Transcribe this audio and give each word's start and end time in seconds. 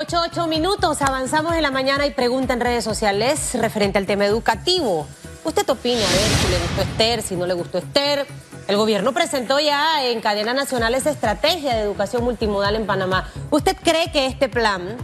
8, 0.00 0.16
8 0.30 0.46
minutos, 0.46 1.02
avanzamos 1.02 1.56
en 1.56 1.62
la 1.62 1.72
mañana 1.72 2.06
y 2.06 2.12
pregunta 2.12 2.52
en 2.52 2.60
redes 2.60 2.84
sociales 2.84 3.54
referente 3.54 3.98
al 3.98 4.06
tema 4.06 4.26
educativo. 4.26 5.08
¿Usted 5.42 5.68
opina? 5.68 5.98
A 5.98 6.12
ver 6.12 6.30
si 6.40 6.48
le 6.52 6.58
gustó 6.60 6.82
Esther, 6.82 7.22
si 7.22 7.34
no 7.34 7.46
le 7.46 7.54
gustó 7.54 7.78
Esther. 7.78 8.24
El 8.68 8.76
gobierno 8.76 9.12
presentó 9.12 9.58
ya 9.58 10.04
en 10.04 10.20
cadena 10.20 10.54
nacional 10.54 10.94
esa 10.94 11.10
estrategia 11.10 11.74
de 11.74 11.82
educación 11.82 12.22
multimodal 12.22 12.76
en 12.76 12.86
Panamá. 12.86 13.28
¿Usted 13.50 13.76
cree 13.82 14.12
que 14.12 14.26
este 14.26 14.48
plan 14.48 14.96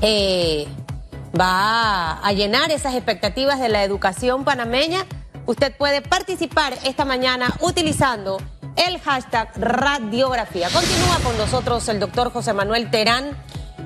eh, 0.00 0.66
va 1.38 2.26
a 2.26 2.32
llenar 2.32 2.70
esas 2.70 2.94
expectativas 2.94 3.60
de 3.60 3.68
la 3.68 3.84
educación 3.84 4.44
panameña? 4.44 5.04
Usted 5.44 5.76
puede 5.76 6.00
participar 6.00 6.72
esta 6.84 7.04
mañana 7.04 7.54
utilizando 7.60 8.38
el 8.76 8.98
hashtag 8.98 9.52
radiografía. 9.56 10.70
Continúa 10.70 11.18
con 11.22 11.36
nosotros 11.36 11.86
el 11.90 12.00
doctor 12.00 12.32
José 12.32 12.54
Manuel 12.54 12.90
Terán 12.90 13.36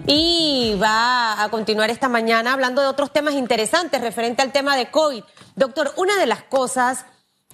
y 0.07 0.77
va 0.83 1.43
a 1.43 1.49
continuar 1.49 1.91
esta 1.91 2.09
mañana 2.09 2.53
hablando 2.53 2.83
de 2.83 2.89
otros 2.89 3.13
temas 3.13 3.35
interesantes 3.35 4.01
referente 4.01 4.43
al 4.43 4.53
tema 4.53 4.77
de 4.77 4.91
COVID. 4.91 5.23
Doctor, 5.57 5.93
una 5.97 6.17
de 6.19 6.27
las 6.27 6.43
cosas 6.43 7.07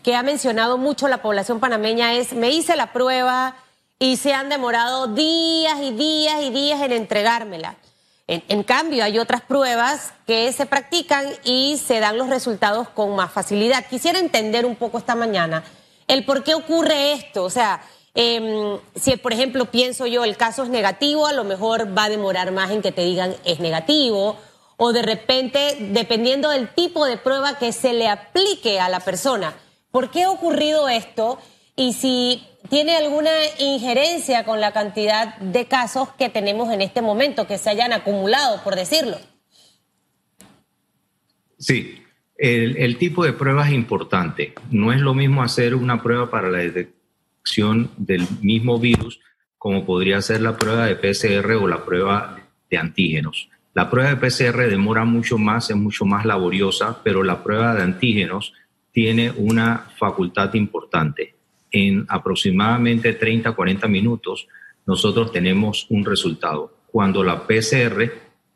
que 0.02 0.16
ha 0.16 0.22
mencionado 0.22 0.78
mucho 0.78 1.06
la 1.08 1.22
población 1.22 1.60
panameña 1.60 2.14
es, 2.14 2.32
me 2.32 2.50
hice 2.50 2.74
la 2.74 2.92
prueba 2.92 3.56
y 3.98 4.16
se 4.16 4.32
han 4.32 4.48
demorado 4.48 5.08
días 5.08 5.78
y 5.80 5.92
días 5.92 6.42
y 6.42 6.50
días 6.50 6.80
en 6.80 6.92
entregármela. 6.92 7.76
En, 8.26 8.42
en, 8.48 8.62
cambio, 8.62 9.04
hay 9.04 9.18
otras 9.18 9.42
pruebas 9.42 10.12
que 10.26 10.52
se 10.52 10.66
practican 10.66 11.26
y 11.44 11.80
se 11.84 12.00
dan 12.00 12.16
los 12.16 12.28
resultados 12.28 12.88
con 12.88 13.14
más 13.14 13.30
facilidad. 13.32 13.86
Quisiera 13.86 14.18
entender 14.18 14.66
un 14.66 14.76
poco 14.76 14.98
esta 14.98 15.14
mañana 15.14 15.62
el 16.06 16.24
por 16.24 16.42
qué 16.42 16.54
ocurre 16.54 17.12
esto. 17.12 17.44
O 17.44 17.50
sea, 17.50 17.82
eh, 18.14 18.78
si, 18.96 19.16
por 19.16 19.32
ejemplo, 19.32 19.66
pienso 19.66 20.06
yo, 20.06 20.24
el 20.24 20.36
caso 20.36 20.64
es 20.64 20.68
negativo, 20.68 21.26
a 21.26 21.32
lo 21.32 21.44
mejor 21.44 21.96
va 21.96 22.04
a 22.04 22.08
demorar 22.08 22.52
más 22.52 22.70
en 22.70 22.82
que 22.82 22.92
te 22.92 23.04
digan 23.04 23.34
es 23.44 23.60
negativo, 23.60 24.36
o 24.76 24.92
de 24.92 25.02
repente, 25.02 25.76
dependiendo 25.92 26.50
del 26.50 26.68
tipo 26.68 27.04
de 27.04 27.18
prueba 27.18 27.58
que 27.58 27.72
se 27.72 27.92
le 27.92 28.08
aplique 28.08 28.80
a 28.80 28.88
la 28.88 29.00
persona. 29.00 29.54
¿Por 29.90 30.10
qué 30.10 30.24
ha 30.24 30.30
ocurrido 30.30 30.88
esto? 30.88 31.38
Y 31.76 31.92
si 31.92 32.42
tiene 32.68 32.96
alguna 32.96 33.30
injerencia 33.58 34.44
con 34.44 34.60
la 34.60 34.72
cantidad 34.72 35.36
de 35.38 35.66
casos 35.66 36.08
que 36.18 36.28
tenemos 36.28 36.72
en 36.72 36.80
este 36.80 37.02
momento, 37.02 37.46
que 37.46 37.58
se 37.58 37.70
hayan 37.70 37.92
acumulado, 37.92 38.62
por 38.62 38.74
decirlo. 38.74 39.18
Sí, 41.58 42.02
el, 42.38 42.76
el 42.78 42.96
tipo 42.96 43.24
de 43.24 43.34
prueba 43.34 43.66
es 43.66 43.74
importante. 43.74 44.54
No 44.70 44.92
es 44.92 45.00
lo 45.00 45.14
mismo 45.14 45.42
hacer 45.42 45.74
una 45.74 46.02
prueba 46.02 46.30
para 46.30 46.48
la 46.48 46.58
detección 46.58 46.99
del 47.96 48.26
mismo 48.40 48.78
virus, 48.78 49.20
como 49.58 49.84
podría 49.84 50.22
ser 50.22 50.40
la 50.40 50.56
prueba 50.56 50.86
de 50.86 50.96
PCR 50.96 51.52
o 51.52 51.68
la 51.68 51.84
prueba 51.84 52.38
de 52.70 52.78
antígenos. 52.78 53.48
La 53.74 53.88
prueba 53.88 54.14
de 54.14 54.16
PCR 54.16 54.68
demora 54.68 55.04
mucho 55.04 55.38
más, 55.38 55.70
es 55.70 55.76
mucho 55.76 56.04
más 56.04 56.24
laboriosa, 56.24 57.00
pero 57.04 57.22
la 57.22 57.42
prueba 57.42 57.74
de 57.74 57.82
antígenos 57.82 58.52
tiene 58.92 59.30
una 59.30 59.86
facultad 59.96 60.54
importante. 60.54 61.34
En 61.70 62.04
aproximadamente 62.08 63.12
30, 63.12 63.52
40 63.52 63.86
minutos, 63.86 64.48
nosotros 64.86 65.30
tenemos 65.30 65.86
un 65.90 66.04
resultado. 66.04 66.72
Cuando 66.86 67.22
la 67.22 67.46
PCR 67.46 68.10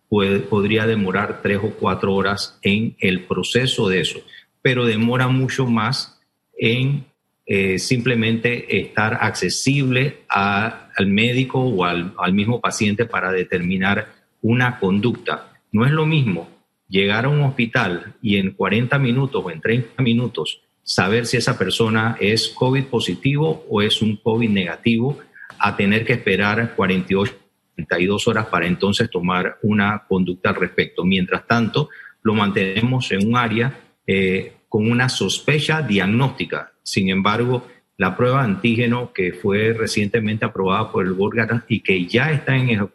puede, 0.09 0.41
podría 0.41 0.87
demorar 0.87 1.43
tres 1.43 1.61
o 1.63 1.71
cuatro 1.71 2.15
horas 2.15 2.59
en 2.63 2.97
el 2.99 3.25
proceso 3.25 3.89
de 3.89 4.01
eso, 4.01 4.21
pero 4.63 4.85
demora 4.85 5.29
mucho 5.29 5.67
más 5.67 6.21
en 6.59 7.05
eh, 7.47 7.79
simplemente 7.79 8.81
estar 8.81 9.19
accesible 9.21 10.21
al 10.29 11.07
médico 11.07 11.61
o 11.61 11.85
al, 11.85 12.15
mismo 12.33 12.61
paciente 12.61 13.05
para 13.05 13.33
determinar 13.33 14.09
una 14.41 14.79
conducta. 14.79 15.53
No 15.71 15.85
es 15.85 15.93
lo 15.93 16.07
mismo 16.07 16.49
llegar 16.89 17.27
a 17.27 17.29
un 17.29 17.43
hospital 17.43 18.15
y 18.23 18.37
en 18.37 18.53
40 18.53 18.99
minutos 18.99 19.43
o 19.45 19.51
en 19.51 19.61
30 19.61 20.03
minutos 20.03 20.63
saber 20.83 21.27
si 21.27 21.37
esa 21.37 21.59
persona 21.59 22.17
es 22.21 22.49
COVID 22.49 22.85
positivo 22.85 23.67
o 23.69 23.83
es 23.83 24.01
un 24.01 24.17
COVID 24.17 24.49
negativo, 24.49 25.19
a 25.59 25.77
tener 25.77 26.05
que 26.05 26.15
esperar 26.15 26.75
48, 26.75 27.35
32 27.77 28.29
horas 28.29 28.47
para 28.47 28.67
entonces 28.67 29.11
tomar 29.11 29.59
una 29.63 30.05
conducta 30.07 30.51
al 30.51 30.57
respecto. 30.57 31.05
Mientras 31.05 31.47
tanto, 31.47 31.89
lo 32.23 32.35
mantenemos 32.35 33.11
en 33.13 33.27
un 33.27 33.37
área 33.37 33.81
eh, 34.07 34.55
con 34.69 34.91
una 34.91 35.09
sospecha 35.09 35.83
diagnóstica. 35.83 36.74
Sin 36.85 37.09
embargo, 37.09 37.67
la 37.97 38.17
prueba 38.17 38.41
de 38.41 38.45
antígeno 38.45 39.13
que 39.13 39.33
fue 39.33 39.73
recientemente 39.73 40.45
aprobada 40.45 40.93
por 40.93 41.07
el 41.07 41.15
órgano 41.19 41.63
y 41.69 41.81
que 41.81 42.07
ya 42.07 42.31
está 42.31 42.57
en, 42.57 42.89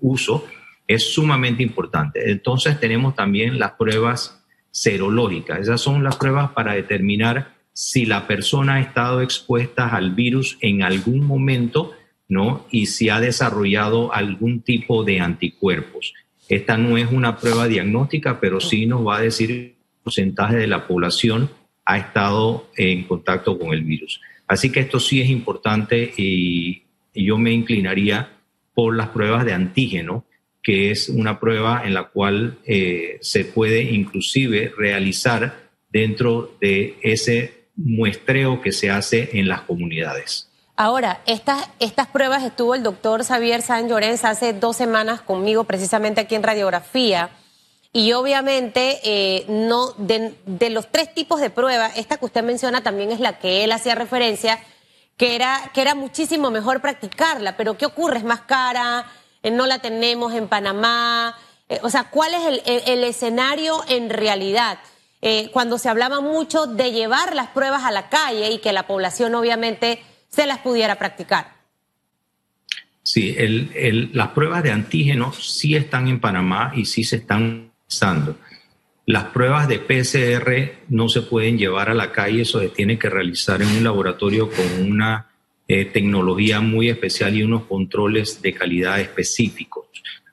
uso 0.00 0.46
es 0.86 1.14
sumamente 1.14 1.62
importante. 1.62 2.30
Entonces 2.30 2.78
tenemos 2.78 3.14
también 3.14 3.58
las 3.58 3.72
pruebas 3.72 4.44
serológicas. 4.70 5.60
Esas 5.60 5.80
son 5.80 6.04
las 6.04 6.16
pruebas 6.16 6.50
para 6.50 6.74
determinar 6.74 7.54
si 7.72 8.06
la 8.06 8.26
persona 8.26 8.74
ha 8.74 8.80
estado 8.80 9.20
expuesta 9.20 9.88
al 9.88 10.14
virus 10.14 10.58
en 10.60 10.82
algún 10.82 11.26
momento, 11.26 11.92
¿no? 12.28 12.66
Y 12.70 12.86
si 12.86 13.08
ha 13.08 13.18
desarrollado 13.18 14.12
algún 14.12 14.60
tipo 14.60 15.04
de 15.04 15.20
anticuerpos. 15.20 16.14
Esta 16.48 16.76
no 16.76 16.96
es 16.96 17.10
una 17.10 17.38
prueba 17.38 17.66
diagnóstica, 17.66 18.38
pero 18.38 18.60
sí 18.60 18.86
nos 18.86 19.06
va 19.06 19.16
a 19.16 19.22
decir 19.22 19.50
el 19.50 19.74
porcentaje 20.02 20.56
de 20.56 20.66
la 20.66 20.86
población 20.86 21.50
ha 21.84 21.98
estado 21.98 22.68
en 22.76 23.04
contacto 23.04 23.58
con 23.58 23.72
el 23.72 23.82
virus. 23.82 24.20
Así 24.46 24.70
que 24.70 24.80
esto 24.80 25.00
sí 25.00 25.20
es 25.20 25.28
importante 25.28 26.12
y 26.16 26.82
yo 27.14 27.38
me 27.38 27.52
inclinaría 27.52 28.30
por 28.74 28.96
las 28.96 29.08
pruebas 29.08 29.44
de 29.44 29.52
antígeno, 29.52 30.24
que 30.62 30.90
es 30.90 31.08
una 31.08 31.38
prueba 31.38 31.82
en 31.84 31.94
la 31.94 32.04
cual 32.04 32.58
eh, 32.66 33.18
se 33.20 33.44
puede 33.44 33.82
inclusive 33.82 34.72
realizar 34.76 35.70
dentro 35.90 36.56
de 36.60 36.96
ese 37.02 37.66
muestreo 37.76 38.60
que 38.60 38.72
se 38.72 38.90
hace 38.90 39.30
en 39.34 39.48
las 39.48 39.62
comunidades. 39.62 40.50
Ahora, 40.76 41.20
estas, 41.26 41.68
estas 41.78 42.08
pruebas 42.08 42.42
estuvo 42.42 42.74
el 42.74 42.82
doctor 42.82 43.22
Xavier 43.24 43.62
San 43.62 43.88
Llorens 43.88 44.24
hace 44.24 44.52
dos 44.52 44.76
semanas 44.76 45.20
conmigo, 45.20 45.64
precisamente 45.64 46.20
aquí 46.20 46.34
en 46.34 46.42
Radiografía 46.42 47.30
y 47.96 48.12
obviamente, 48.12 48.98
eh, 49.04 49.46
no 49.48 49.92
de, 49.92 50.34
los 50.70 50.90
tres 50.90 51.14
tipos 51.14 51.40
de 51.40 51.48
pruebas, 51.48 51.96
esta 51.96 52.16
que 52.16 52.24
usted 52.24 52.42
menciona 52.42 52.82
también 52.82 53.12
es 53.12 53.20
la 53.20 53.38
que 53.38 53.62
él 53.62 53.70
hacía 53.70 53.94
referencia, 53.94 54.58
que 55.16 55.36
era, 55.36 55.70
que 55.72 55.80
era 55.80 55.94
muchísimo 55.94 56.50
mejor 56.50 56.80
practicarla. 56.80 57.56
Pero 57.56 57.78
¿qué 57.78 57.86
ocurre? 57.86 58.18
Es 58.18 58.24
más 58.24 58.40
cara, 58.40 59.06
eh, 59.44 59.52
no 59.52 59.66
la 59.66 59.78
tenemos 59.78 60.34
en 60.34 60.48
Panamá. 60.48 61.38
Eh, 61.68 61.78
o 61.82 61.88
sea, 61.88 62.10
¿cuál 62.10 62.34
es 62.34 62.62
el, 62.66 63.04
escenario 63.04 63.80
en 63.88 64.10
realidad? 64.10 64.78
cuando 65.54 65.78
se 65.78 65.88
hablaba 65.88 66.20
mucho 66.20 66.66
de 66.66 66.92
llevar 66.92 67.34
las 67.34 67.48
pruebas 67.48 67.84
a 67.84 67.90
la 67.90 68.10
calle 68.10 68.50
y 68.50 68.58
que 68.58 68.74
la 68.74 68.86
población 68.86 69.34
obviamente 69.34 70.02
se 70.28 70.46
las 70.46 70.58
pudiera 70.58 70.96
practicar. 70.96 71.54
Sí, 73.02 73.34
las 74.12 74.28
pruebas 74.32 74.62
de 74.62 74.72
antígenos 74.72 75.58
sí 75.58 75.76
están 75.76 76.08
en 76.08 76.20
Panamá 76.20 76.72
y 76.76 76.84
sí 76.84 77.04
se 77.04 77.16
están 77.16 77.72
las 79.06 79.24
pruebas 79.24 79.68
de 79.68 79.78
PCR 79.78 80.84
no 80.88 81.08
se 81.08 81.22
pueden 81.22 81.58
llevar 81.58 81.90
a 81.90 81.94
la 81.94 82.12
calle, 82.12 82.42
eso 82.42 82.60
se 82.60 82.70
tiene 82.70 82.98
que 82.98 83.10
realizar 83.10 83.60
en 83.60 83.68
un 83.68 83.84
laboratorio 83.84 84.50
con 84.50 84.90
una 84.90 85.28
eh, 85.68 85.84
tecnología 85.86 86.60
muy 86.60 86.88
especial 86.88 87.34
y 87.34 87.42
unos 87.42 87.64
controles 87.64 88.40
de 88.40 88.54
calidad 88.54 89.00
específicos. 89.00 89.86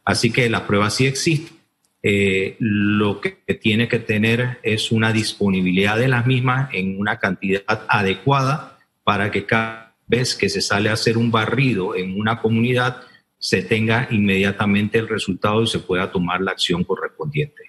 Así 0.06 0.32
que 0.32 0.50
las 0.50 0.62
pruebas 0.62 0.96
sí 0.96 1.06
existen. 1.06 1.58
Eh, 2.04 2.56
lo 2.60 3.22
que 3.22 3.38
tiene 3.62 3.88
que 3.88 4.00
tener 4.00 4.60
es 4.64 4.92
una 4.92 5.14
disponibilidad 5.14 5.98
de 5.98 6.08
las 6.08 6.26
mismas 6.26 6.70
en 6.74 7.00
una 7.00 7.20
cantidad 7.20 7.86
adecuada 7.88 8.80
para 9.04 9.30
que 9.30 9.46
cada 9.46 9.96
vez 10.08 10.36
que 10.36 10.50
se 10.50 10.62
sale 10.62 10.90
a 10.90 10.94
hacer 10.94 11.18
un 11.18 11.30
barrido 11.30 11.96
en 11.96 12.20
una 12.20 12.42
comunidad, 12.42 13.04
se 13.42 13.64
tenga 13.64 14.08
inmediatamente 14.12 15.00
el 15.00 15.10
resultado 15.10 15.64
y 15.64 15.68
se 15.68 15.80
pueda 15.80 16.12
tomar 16.12 16.42
la 16.42 16.52
acción 16.52 16.84
correspondiente. 16.84 17.64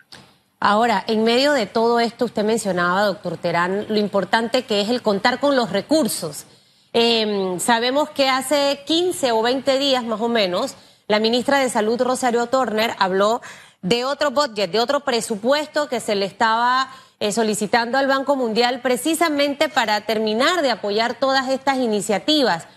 Ahora, 0.61 1.03
en 1.09 1.25
medio 1.25 1.55
de 1.55 1.67
todo 1.67 1.99
esto, 1.99 2.27
usted 2.27 2.45
mencionaba, 2.45 3.07
doctor 3.07 3.39
Terán, 3.39 3.87
lo 3.89 3.97
importante 3.97 4.65
que 4.65 4.83
es 4.83 4.91
el 4.91 5.01
contar 5.01 5.41
con 5.41 5.57
los 5.57 5.71
recursos. 5.71 6.45
Em, 6.93 7.59
sabemos 7.59 8.11
que 8.11 8.29
hace 8.29 8.81
15 8.87 9.33
o 9.33 9.41
20 9.43 9.79
días 9.79 10.05
más 10.05 10.21
o 10.21 10.29
menos, 10.29 10.77
la 11.09 11.19
ministra 11.19 11.59
de 11.59 11.71
Salud, 11.71 12.01
Rosario 12.01 12.47
Turner, 12.47 12.95
habló 12.99 13.41
de 13.81 14.05
otro 14.05 14.31
budget, 14.31 14.71
de 14.71 14.79
otro 14.79 15.01
presupuesto 15.01 15.89
que 15.89 16.01
se 16.01 16.15
le 16.15 16.27
estaba 16.27 16.91
eh, 17.19 17.33
solicitando 17.33 17.97
al 17.97 18.09
Banco 18.09 18.37
Mundial 18.37 18.81
precisamente 18.83 19.71
para 19.71 20.03
terminar 20.03 20.61
de 20.61 20.71
apoyar 20.71 21.15
todas 21.15 21.49
estas 21.49 21.79
iniciativas. 21.79 22.69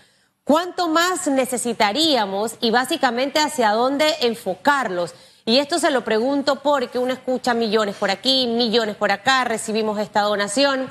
¿Cuánto 0.46 0.86
más 0.86 1.26
necesitaríamos 1.26 2.54
y 2.60 2.70
básicamente 2.70 3.40
hacia 3.40 3.72
dónde 3.72 4.06
enfocarlos? 4.20 5.12
Y 5.44 5.58
esto 5.58 5.80
se 5.80 5.90
lo 5.90 6.04
pregunto 6.04 6.62
porque 6.62 7.00
uno 7.00 7.12
escucha 7.12 7.52
millones 7.52 7.96
por 7.96 8.12
aquí, 8.12 8.46
millones 8.46 8.94
por 8.94 9.10
acá, 9.10 9.42
recibimos 9.42 9.98
esta 9.98 10.20
donación, 10.20 10.88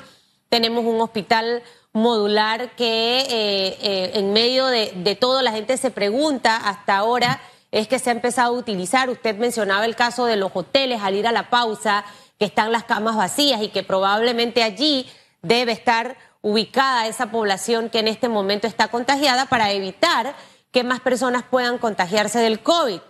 tenemos 0.50 0.84
un 0.84 1.00
hospital 1.00 1.62
modular 1.94 2.76
que 2.76 3.20
eh, 3.20 3.78
eh, 3.80 4.10
en 4.16 4.34
medio 4.34 4.66
de, 4.66 5.16
todo 5.18 5.40
la 5.40 5.52
gente 5.52 5.78
se 5.78 5.90
pregunta 5.90 6.58
hasta 6.58 6.98
ahora 6.98 7.40
es 7.72 7.88
que 7.88 7.98
se 7.98 8.10
ha 8.10 8.12
empezado 8.12 8.54
a 8.54 8.58
utilizar. 8.58 9.08
Usted 9.08 9.38
mencionaba 9.38 9.86
el 9.86 9.96
caso 9.96 10.26
de 10.26 10.36
los 10.36 10.50
hoteles 10.52 11.00
al 11.00 11.14
ir 11.14 11.26
a 11.26 11.32
la 11.32 11.48
pausa, 11.48 12.04
que 12.38 12.44
están 12.44 12.72
las 12.72 12.84
camas 12.84 13.16
vacías 13.16 13.62
y 13.62 13.68
que 13.68 13.82
probablemente 13.82 14.62
allí 14.62 15.08
debe 15.40 15.72
estar 15.72 16.18
ubicada 16.46 17.08
esa 17.08 17.32
población 17.32 17.90
que 17.90 17.98
en 17.98 18.06
este 18.06 18.28
momento 18.28 18.68
está 18.68 18.86
contagiada 18.86 19.46
para 19.46 19.72
evitar 19.72 20.36
que 20.70 20.84
más 20.84 21.00
personas 21.00 21.42
puedan 21.42 21.78
contagiarse 21.78 22.38
del 22.38 22.60
COVID. 22.60 23.00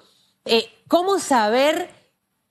Eh, 0.46 0.72
¿Cómo 0.88 1.18
saber 1.18 1.90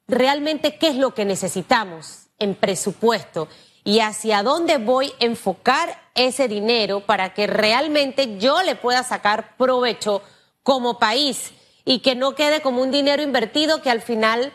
realmente 0.07 0.77
qué 0.77 0.89
es 0.89 0.95
lo 0.95 1.15
que 1.15 1.25
necesitamos 1.25 2.27
en 2.37 2.53
presupuesto 2.53 3.47
y 3.83 4.01
hacia 4.01 4.43
dónde 4.43 4.77
voy 4.77 5.11
a 5.19 5.25
enfocar 5.25 5.99
ese 6.13 6.47
dinero 6.47 6.99
para 6.99 7.33
que 7.33 7.47
realmente 7.47 8.37
yo 8.37 8.61
le 8.61 8.75
pueda 8.75 9.01
sacar 9.01 9.57
provecho 9.57 10.21
como 10.61 10.99
país 10.99 11.51
y 11.83 12.01
que 12.01 12.13
no 12.13 12.35
quede 12.35 12.61
como 12.61 12.83
un 12.83 12.91
dinero 12.91 13.23
invertido 13.23 13.81
que 13.81 13.89
al 13.89 14.03
final 14.03 14.53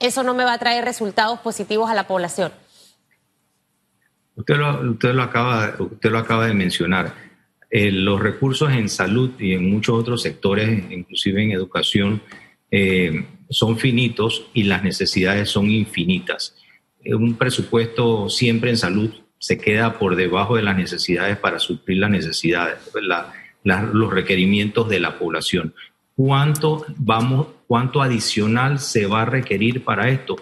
eso 0.00 0.22
no 0.22 0.34
me 0.34 0.44
va 0.44 0.52
a 0.52 0.58
traer 0.58 0.84
resultados 0.84 1.40
positivos 1.40 1.88
a 1.88 1.94
la 1.94 2.06
población. 2.06 2.52
Usted 4.36 4.56
lo, 4.56 5.22
acaba 5.22 6.46
de 6.46 6.54
mencionar. 6.54 7.14
Eh, 7.70 7.90
los 7.90 8.20
recursos 8.20 8.70
en 8.70 8.88
salud 8.88 9.30
y 9.40 9.54
en 9.54 9.70
muchos 9.70 9.98
otros 9.98 10.22
sectores, 10.22 10.84
inclusive 10.90 11.42
en 11.42 11.52
educación, 11.52 12.22
eh, 12.70 13.26
son 13.48 13.78
finitos 13.78 14.46
y 14.52 14.64
las 14.64 14.84
necesidades 14.84 15.48
son 15.48 15.70
infinitas. 15.70 16.54
Eh, 17.02 17.14
un 17.14 17.34
presupuesto 17.34 18.28
siempre 18.28 18.70
en 18.70 18.76
salud 18.76 19.10
se 19.38 19.58
queda 19.58 19.98
por 19.98 20.16
debajo 20.16 20.56
de 20.56 20.62
las 20.62 20.76
necesidades 20.76 21.38
para 21.38 21.58
suplir 21.58 21.98
las 21.98 22.10
necesidades, 22.10 22.78
los 23.64 24.12
requerimientos 24.12 24.88
de 24.88 25.00
la 25.00 25.18
población. 25.18 25.74
¿Cuánto, 26.14 26.84
vamos, 26.96 27.48
¿Cuánto 27.66 28.00
adicional 28.02 28.78
se 28.80 29.06
va 29.06 29.22
a 29.22 29.26
requerir 29.26 29.84
para 29.84 30.08
esto? 30.08 30.36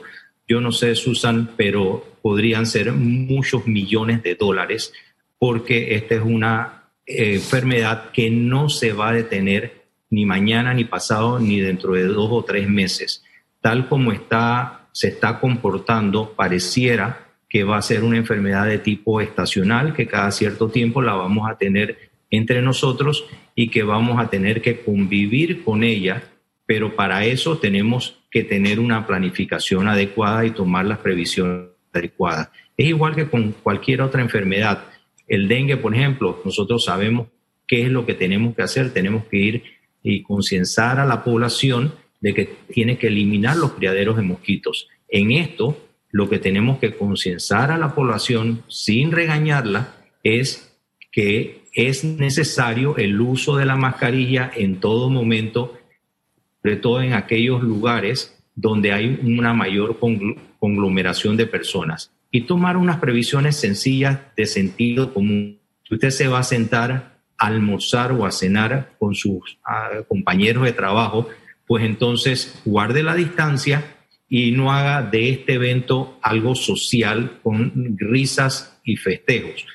Yo 0.47 0.61
no 0.61 0.73
sé, 0.73 0.95
Susan, 0.95 1.51
pero 1.57 2.19
podrían 2.23 2.67
ser 2.67 2.93
muchos 2.93 3.67
millones 3.67 4.23
de 4.23 4.35
dólares 4.35 4.93
porque 5.39 5.95
esta 5.95 6.15
es 6.15 6.23
una 6.23 6.85
eh, 7.07 7.35
enfermedad 7.35 8.11
que 8.13 8.31
no 8.31 8.69
se 8.69 8.93
va 8.93 9.11
a 9.11 9.15
detener 9.15 9.85
ni 10.11 10.25
mañana, 10.25 10.73
ni 10.73 10.85
pasado, 10.85 11.39
ni 11.39 11.61
dentro 11.61 11.93
de 11.93 12.05
dos 12.05 12.29
o 12.31 12.45
tres 12.45 12.69
meses. 12.69 13.25
Tal 13.61 13.89
como 13.89 14.13
está, 14.13 14.89
se 14.93 15.09
está 15.09 15.41
comportando, 15.41 16.35
pareciera 16.35 17.29
que 17.49 17.65
va 17.65 17.77
a 17.77 17.83
ser 17.83 18.05
una 18.05 18.17
enfermedad 18.17 18.67
de 18.67 18.79
tipo 18.79 19.21
estacional, 19.21 19.93
que 19.93 20.07
cada 20.07 20.31
cierto 20.31 20.69
tiempo 20.69 21.03
la 21.03 21.15
vamos 21.15 21.49
a 21.51 21.57
tener 21.57 22.11
entre 22.31 22.63
nosotros 22.63 23.27
y 23.55 23.69
que 23.69 23.83
vamos 23.83 24.19
a 24.19 24.29
tener 24.29 24.61
que 24.61 24.81
convivir 24.81 25.63
con 25.63 25.85
ella, 25.85 26.23
pero 26.67 26.97
para 26.97 27.25
eso 27.25 27.59
tenemos 27.59 28.23
que 28.31 28.45
tener 28.45 28.81
una 28.81 29.07
planificación 29.07 29.89
adecuada 29.89 30.45
y 30.45 30.51
tomar 30.51 30.87
las 30.87 30.99
previsiones 30.99 31.69
adecuadas. 31.93 32.51
Es 32.77 32.87
igual 32.87 33.15
que 33.15 33.29
con 33.29 33.53
cualquier 33.53 34.03
otra 34.03 34.23
enfermedad. 34.23 34.85
El 35.29 35.49
dengue, 35.49 35.77
por 35.77 35.95
ejemplo, 35.95 36.41
nosotros 36.45 36.85
sabemos 36.85 37.29
qué 37.67 37.83
es 37.83 37.91
lo 37.91 38.05
que 38.05 38.15
tenemos 38.15 38.55
que 38.55 38.63
hacer. 38.63 38.93
Tenemos 38.93 39.25
que 39.27 39.37
ir 39.37 39.63
y 40.03 40.23
concienciar 40.23 40.99
a 40.99 41.07
la 41.07 41.23
población 41.23 41.95
de 42.21 42.35
que 42.35 42.45
tiene 42.73 42.99
que 42.99 43.09
eliminar 43.09 43.57
los 43.57 43.73
criaderos 43.73 44.17
de 44.17 44.23
mosquitos. 44.23 44.89
En 45.09 45.31
esto, 45.33 45.79
lo 46.11 46.29
que 46.29 46.39
tenemos 46.39 46.79
que 46.79 46.95
concienciar 46.95 47.71
a 47.71 47.79
la 47.79 47.95
población 47.95 48.63
sin 48.69 49.13
regañarla 49.13 49.95
es 50.23 50.75
que 51.13 51.65
es 51.75 52.05
necesario 52.05 52.97
el 52.97 53.21
uso 53.21 53.57
de 53.57 53.67
la 53.67 53.77
mascarilla 53.77 54.51
en 54.55 54.81
todo 54.81 55.11
momento, 55.11 55.77
sobre 56.65 56.77
todo 56.77 57.03
en 57.03 57.13
aquellos 57.13 57.63
lugares 57.63 58.35
donde 58.55 58.91
hay 58.91 59.21
una 59.23 59.53
mayor 59.53 59.99
conglomeración 60.59 61.37
de 61.37 61.47
personas. 61.47 62.11
Y 62.31 62.43
tomar 62.43 62.79
unas 62.79 62.97
previsiones 63.01 63.57
sencillas 63.57 64.19
de 64.35 64.47
sentido 64.47 65.13
común. 65.13 65.59
Si 65.87 65.95
usted 65.95 66.09
se 66.09 66.27
va 66.27 66.39
a 66.39 66.43
sentar 66.43 66.91
a 67.37 67.47
almorzar 67.47 68.13
o 68.13 68.25
a 68.25 68.33
cenar 68.33 68.95
con 68.99 69.15
sus 69.15 69.59
ah, 69.63 69.91
compañeros 70.09 70.65
de 70.65 70.73
trabajo, 70.73 71.29
pues 71.67 71.85
entonces 71.85 72.63
guarde 72.65 73.03
la 73.03 73.15
distancia 73.15 73.85
y 74.27 74.53
no 74.53 74.73
haga 74.73 75.03
de 75.03 75.29
este 75.31 75.55
evento 75.55 76.19
algo 76.23 76.55
social 76.55 77.41
con 77.43 77.95
risas 77.99 78.81
y 78.85 78.97
festejos. 78.97 79.67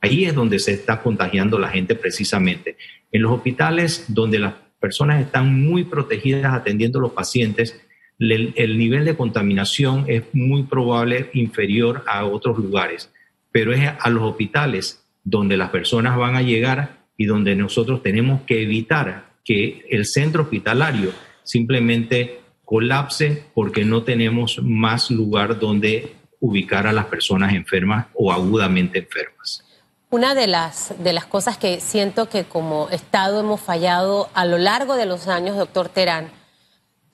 Ahí 0.00 0.24
es 0.24 0.36
donde 0.36 0.60
se 0.60 0.72
está 0.72 1.02
contagiando 1.02 1.58
la 1.58 1.68
gente 1.68 1.96
precisamente. 1.96 2.76
En 3.10 3.22
los 3.22 3.32
hospitales 3.32 4.04
donde 4.06 4.38
las 4.38 4.54
personas 4.82 5.22
están 5.22 5.62
muy 5.62 5.84
protegidas 5.84 6.52
atendiendo 6.52 6.98
a 6.98 7.02
los 7.02 7.12
pacientes, 7.12 7.80
el, 8.18 8.78
nivel 8.78 9.04
de 9.04 9.16
contaminación 9.16 10.04
es 10.08 10.24
muy 10.32 10.64
probable 10.64 11.30
inferior 11.32 12.04
a 12.06 12.24
otros 12.24 12.58
lugares, 12.58 13.10
pero 13.52 13.72
es 13.72 13.90
a 13.98 14.10
los 14.10 14.22
hospitales 14.24 15.04
donde 15.24 15.56
las 15.56 15.70
personas 15.70 16.16
van 16.16 16.34
a 16.34 16.42
llegar 16.42 16.98
y 17.16 17.26
donde 17.26 17.54
nosotros 17.54 18.02
tenemos 18.02 18.42
que 18.42 18.62
evitar 18.62 19.32
que 19.44 19.86
el 19.88 20.04
centro 20.04 20.42
hospitalario 20.42 21.12
simplemente 21.44 22.40
colapse 22.64 23.44
porque 23.54 23.84
no 23.84 24.02
tenemos 24.02 24.60
más 24.62 25.10
lugar 25.10 25.58
donde 25.58 26.12
ubicar 26.40 26.86
a 26.86 26.92
las 26.92 27.06
personas 27.06 27.54
enfermas 27.54 28.06
o 28.14 28.32
agudamente 28.32 28.98
enfermas. 28.98 29.64
Una 30.12 30.34
de 30.34 30.46
las, 30.46 30.92
de 30.98 31.14
las 31.14 31.24
cosas 31.24 31.56
que 31.56 31.80
siento 31.80 32.28
que 32.28 32.44
como 32.44 32.90
Estado 32.90 33.40
hemos 33.40 33.62
fallado 33.62 34.28
a 34.34 34.44
lo 34.44 34.58
largo 34.58 34.94
de 34.96 35.06
los 35.06 35.26
años, 35.26 35.56
doctor 35.56 35.88
Terán, 35.88 36.30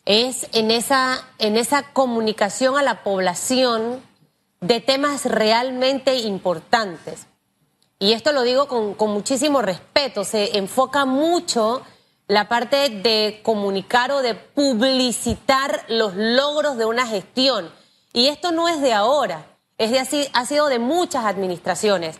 es 0.04 0.48
en 0.52 0.72
esa, 0.72 1.24
en 1.38 1.56
esa 1.56 1.92
comunicación 1.92 2.76
a 2.76 2.82
la 2.82 3.04
población 3.04 4.02
de 4.60 4.80
temas 4.80 5.26
realmente 5.26 6.16
importantes. 6.16 7.28
Y 8.00 8.14
esto 8.14 8.32
lo 8.32 8.42
digo 8.42 8.66
con, 8.66 8.94
con 8.94 9.12
muchísimo 9.12 9.62
respeto, 9.62 10.24
se 10.24 10.58
enfoca 10.58 11.04
mucho 11.04 11.82
la 12.26 12.48
parte 12.48 12.88
de 12.88 13.42
comunicar 13.44 14.10
o 14.10 14.22
de 14.22 14.34
publicitar 14.34 15.84
los 15.86 16.16
logros 16.16 16.76
de 16.76 16.84
una 16.84 17.06
gestión. 17.06 17.70
Y 18.12 18.26
esto 18.26 18.50
no 18.50 18.68
es 18.68 18.80
de 18.80 18.92
ahora, 18.92 19.46
es 19.78 19.92
de 19.92 20.28
ha 20.32 20.46
sido 20.46 20.66
de 20.66 20.80
muchas 20.80 21.26
administraciones. 21.26 22.18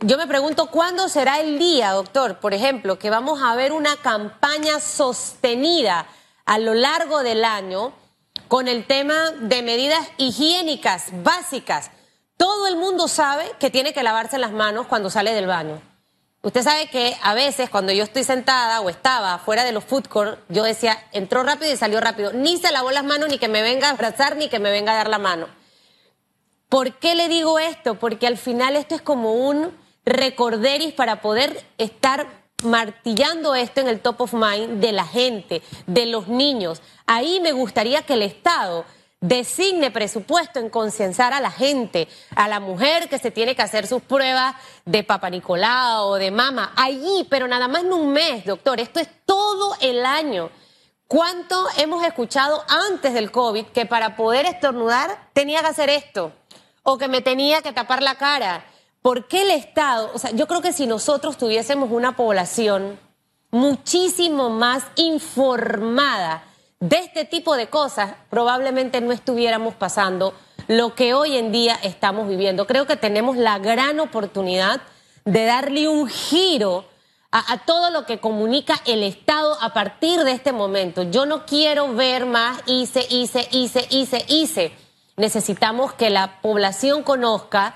Yo 0.00 0.18
me 0.18 0.26
pregunto 0.26 0.66
cuándo 0.66 1.08
será 1.08 1.40
el 1.40 1.58
día, 1.58 1.92
doctor, 1.92 2.38
por 2.38 2.52
ejemplo, 2.52 2.98
que 2.98 3.10
vamos 3.10 3.40
a 3.42 3.54
ver 3.54 3.72
una 3.72 3.96
campaña 3.96 4.80
sostenida 4.80 6.06
a 6.44 6.58
lo 6.58 6.74
largo 6.74 7.22
del 7.22 7.44
año 7.44 7.92
con 8.48 8.68
el 8.68 8.86
tema 8.86 9.30
de 9.30 9.62
medidas 9.62 10.06
higiénicas 10.18 11.06
básicas. 11.22 11.90
Todo 12.36 12.66
el 12.66 12.76
mundo 12.76 13.08
sabe 13.08 13.50
que 13.58 13.70
tiene 13.70 13.94
que 13.94 14.02
lavarse 14.02 14.38
las 14.38 14.52
manos 14.52 14.86
cuando 14.88 15.08
sale 15.08 15.32
del 15.32 15.46
baño. 15.46 15.80
Usted 16.42 16.62
sabe 16.62 16.90
que 16.90 17.16
a 17.22 17.32
veces 17.32 17.70
cuando 17.70 17.90
yo 17.92 18.04
estoy 18.04 18.24
sentada 18.24 18.82
o 18.82 18.90
estaba 18.90 19.38
fuera 19.38 19.64
de 19.64 19.72
los 19.72 19.84
food 19.84 20.08
court, 20.08 20.38
yo 20.50 20.64
decía, 20.64 20.98
entró 21.12 21.42
rápido 21.42 21.72
y 21.72 21.78
salió 21.78 22.00
rápido. 22.00 22.34
Ni 22.34 22.58
se 22.58 22.70
lavó 22.70 22.90
las 22.90 23.04
manos, 23.04 23.30
ni 23.30 23.38
que 23.38 23.48
me 23.48 23.62
venga 23.62 23.88
a 23.88 23.92
abrazar, 23.92 24.36
ni 24.36 24.50
que 24.50 24.58
me 24.58 24.70
venga 24.70 24.92
a 24.92 24.96
dar 24.96 25.08
la 25.08 25.18
mano. 25.18 25.46
¿Por 26.68 26.98
qué 26.98 27.14
le 27.14 27.28
digo 27.28 27.58
esto? 27.58 27.94
Porque 27.94 28.26
al 28.26 28.36
final 28.36 28.76
esto 28.76 28.94
es 28.94 29.00
como 29.00 29.32
un 29.32 29.83
recorderis 30.04 30.92
para 30.92 31.20
poder 31.20 31.64
estar 31.78 32.26
martillando 32.62 33.54
esto 33.54 33.80
en 33.80 33.88
el 33.88 34.00
top 34.00 34.22
of 34.22 34.32
mind 34.32 34.80
de 34.80 34.92
la 34.92 35.06
gente, 35.06 35.62
de 35.86 36.06
los 36.06 36.28
niños. 36.28 36.82
Ahí 37.06 37.40
me 37.40 37.52
gustaría 37.52 38.02
que 38.02 38.14
el 38.14 38.22
Estado 38.22 38.84
designe 39.20 39.90
presupuesto 39.90 40.60
en 40.60 40.68
concienciar 40.68 41.32
a 41.32 41.40
la 41.40 41.50
gente, 41.50 42.08
a 42.36 42.46
la 42.46 42.60
mujer 42.60 43.08
que 43.08 43.18
se 43.18 43.30
tiene 43.30 43.56
que 43.56 43.62
hacer 43.62 43.86
sus 43.86 44.02
pruebas 44.02 44.54
de 44.84 45.02
Papa 45.02 45.30
Nicolau 45.30 46.08
o 46.08 46.14
de 46.16 46.30
mama, 46.30 46.72
allí, 46.76 47.26
pero 47.30 47.48
nada 47.48 47.66
más 47.66 47.84
en 47.84 47.92
un 47.92 48.12
mes, 48.12 48.44
doctor, 48.44 48.80
esto 48.80 49.00
es 49.00 49.08
todo 49.24 49.76
el 49.80 50.04
año. 50.04 50.50
¿Cuánto 51.06 51.66
hemos 51.78 52.04
escuchado 52.04 52.64
antes 52.90 53.14
del 53.14 53.30
COVID 53.30 53.66
que 53.66 53.86
para 53.86 54.16
poder 54.16 54.46
estornudar 54.46 55.30
tenía 55.32 55.60
que 55.60 55.68
hacer 55.68 55.88
esto? 55.88 56.32
O 56.82 56.98
que 56.98 57.08
me 57.08 57.22
tenía 57.22 57.62
que 57.62 57.72
tapar 57.72 58.02
la 58.02 58.16
cara 58.16 58.64
¿Por 59.04 59.28
qué 59.28 59.42
el 59.42 59.50
Estado? 59.50 60.10
O 60.14 60.18
sea, 60.18 60.30
yo 60.30 60.46
creo 60.46 60.62
que 60.62 60.72
si 60.72 60.86
nosotros 60.86 61.36
tuviésemos 61.36 61.90
una 61.90 62.16
población 62.16 62.98
muchísimo 63.50 64.48
más 64.48 64.82
informada 64.96 66.42
de 66.80 66.96
este 66.96 67.26
tipo 67.26 67.54
de 67.54 67.68
cosas, 67.68 68.14
probablemente 68.30 69.02
no 69.02 69.12
estuviéramos 69.12 69.74
pasando 69.74 70.32
lo 70.68 70.94
que 70.94 71.12
hoy 71.12 71.36
en 71.36 71.52
día 71.52 71.78
estamos 71.82 72.26
viviendo. 72.28 72.66
Creo 72.66 72.86
que 72.86 72.96
tenemos 72.96 73.36
la 73.36 73.58
gran 73.58 74.00
oportunidad 74.00 74.80
de 75.26 75.44
darle 75.44 75.86
un 75.86 76.08
giro 76.08 76.86
a, 77.30 77.52
a, 77.52 77.58
todo 77.58 77.90
lo 77.90 78.06
que 78.06 78.20
comunica 78.20 78.80
el 78.86 79.02
Estado 79.02 79.58
a 79.60 79.74
partir 79.74 80.20
de 80.20 80.32
este 80.32 80.52
momento. 80.52 81.02
Yo 81.02 81.26
no 81.26 81.44
quiero 81.44 81.92
ver 81.92 82.24
más 82.24 82.62
hice, 82.64 83.06
hice, 83.10 83.46
hice, 83.50 83.86
hice, 83.90 84.24
hice. 84.28 84.72
Necesitamos 85.18 85.92
que 85.92 86.08
la 86.08 86.40
población 86.40 87.02
conozca 87.02 87.74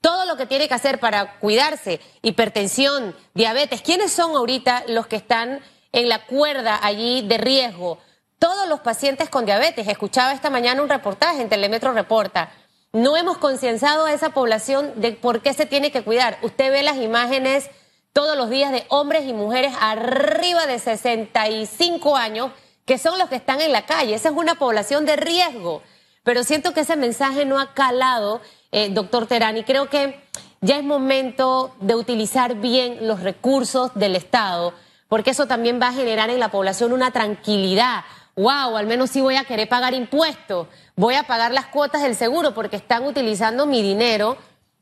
todo 0.00 0.24
lo 0.26 0.36
que 0.36 0.46
tiene 0.46 0.68
que 0.68 0.74
hacer 0.74 1.00
para 1.00 1.38
cuidarse, 1.38 2.00
hipertensión, 2.22 3.16
diabetes. 3.34 3.82
¿Quiénes 3.82 4.12
son 4.12 4.36
ahorita 4.36 4.84
los 4.86 5.06
que 5.06 5.16
están 5.16 5.60
en 5.92 6.08
la 6.08 6.24
cuerda 6.26 6.78
allí 6.82 7.22
de 7.22 7.38
riesgo. 7.38 7.98
Todos 8.38 8.68
los 8.68 8.80
pacientes 8.80 9.28
con 9.28 9.44
diabetes, 9.44 9.88
escuchaba 9.88 10.32
esta 10.32 10.50
mañana 10.50 10.82
un 10.82 10.88
reportaje 10.88 11.42
en 11.42 11.48
Telemetro 11.48 11.92
Reporta, 11.92 12.52
no 12.92 13.16
hemos 13.16 13.38
concienciado 13.38 14.06
a 14.06 14.12
esa 14.12 14.30
población 14.30 14.92
de 14.96 15.12
por 15.12 15.42
qué 15.42 15.52
se 15.52 15.66
tiene 15.66 15.90
que 15.90 16.02
cuidar. 16.02 16.38
Usted 16.42 16.70
ve 16.70 16.82
las 16.82 16.96
imágenes 16.96 17.68
todos 18.12 18.36
los 18.36 18.48
días 18.48 18.72
de 18.72 18.86
hombres 18.88 19.26
y 19.26 19.32
mujeres 19.32 19.74
arriba 19.78 20.66
de 20.66 20.78
65 20.78 22.16
años 22.16 22.52
que 22.86 22.96
son 22.96 23.18
los 23.18 23.28
que 23.28 23.36
están 23.36 23.60
en 23.60 23.72
la 23.72 23.84
calle. 23.84 24.14
Esa 24.14 24.30
es 24.30 24.34
una 24.34 24.54
población 24.54 25.04
de 25.04 25.16
riesgo. 25.16 25.82
Pero 26.22 26.44
siento 26.44 26.74
que 26.74 26.80
ese 26.80 26.96
mensaje 26.96 27.44
no 27.44 27.58
ha 27.58 27.74
calado, 27.74 28.40
eh, 28.72 28.90
doctor 28.90 29.26
Terán, 29.26 29.56
y 29.56 29.64
creo 29.64 29.88
que 29.88 30.20
ya 30.60 30.78
es 30.78 30.84
momento 30.84 31.74
de 31.80 31.94
utilizar 31.94 32.56
bien 32.56 33.06
los 33.06 33.20
recursos 33.20 33.92
del 33.94 34.16
Estado, 34.16 34.74
porque 35.08 35.30
eso 35.30 35.46
también 35.46 35.80
va 35.80 35.88
a 35.88 35.92
generar 35.92 36.30
en 36.30 36.40
la 36.40 36.50
población 36.50 36.92
una 36.92 37.10
tranquilidad. 37.10 38.04
Wow, 38.34 38.76
al 38.76 38.86
menos 38.86 39.10
sí 39.10 39.20
voy 39.20 39.36
a 39.36 39.44
querer 39.44 39.68
pagar 39.68 39.94
impuestos, 39.94 40.68
voy 40.96 41.14
a 41.14 41.24
pagar 41.24 41.52
las 41.52 41.66
cuotas 41.66 42.02
del 42.02 42.14
seguro 42.14 42.54
porque 42.54 42.76
están 42.76 43.04
utilizando 43.04 43.66
mi 43.66 43.82
dinero 43.82 44.36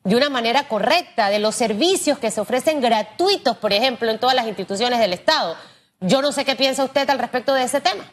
de 0.05 0.15
una 0.15 0.31
manera 0.31 0.69
correcta, 0.69 1.31
de 1.31 1.41
los 1.41 1.55
servicios 1.55 2.19
que 2.19 2.31
se 2.31 2.41
ofrecen 2.41 2.81
gratuitos, 2.81 3.57
por 3.57 3.73
ejemplo, 3.73 4.11
en 4.11 4.19
todas 4.19 4.37
las 4.37 4.47
instituciones 4.47 5.01
del 5.01 5.13
Estado. 5.13 5.57
Yo 6.01 6.23
no 6.23 6.33
sé 6.33 6.45
qué 6.45 6.55
piensa 6.55 6.85
usted 6.85 7.09
al 7.11 7.19
respecto 7.19 7.55
de 7.55 7.65
ese 7.65 7.81
tema. 7.81 8.05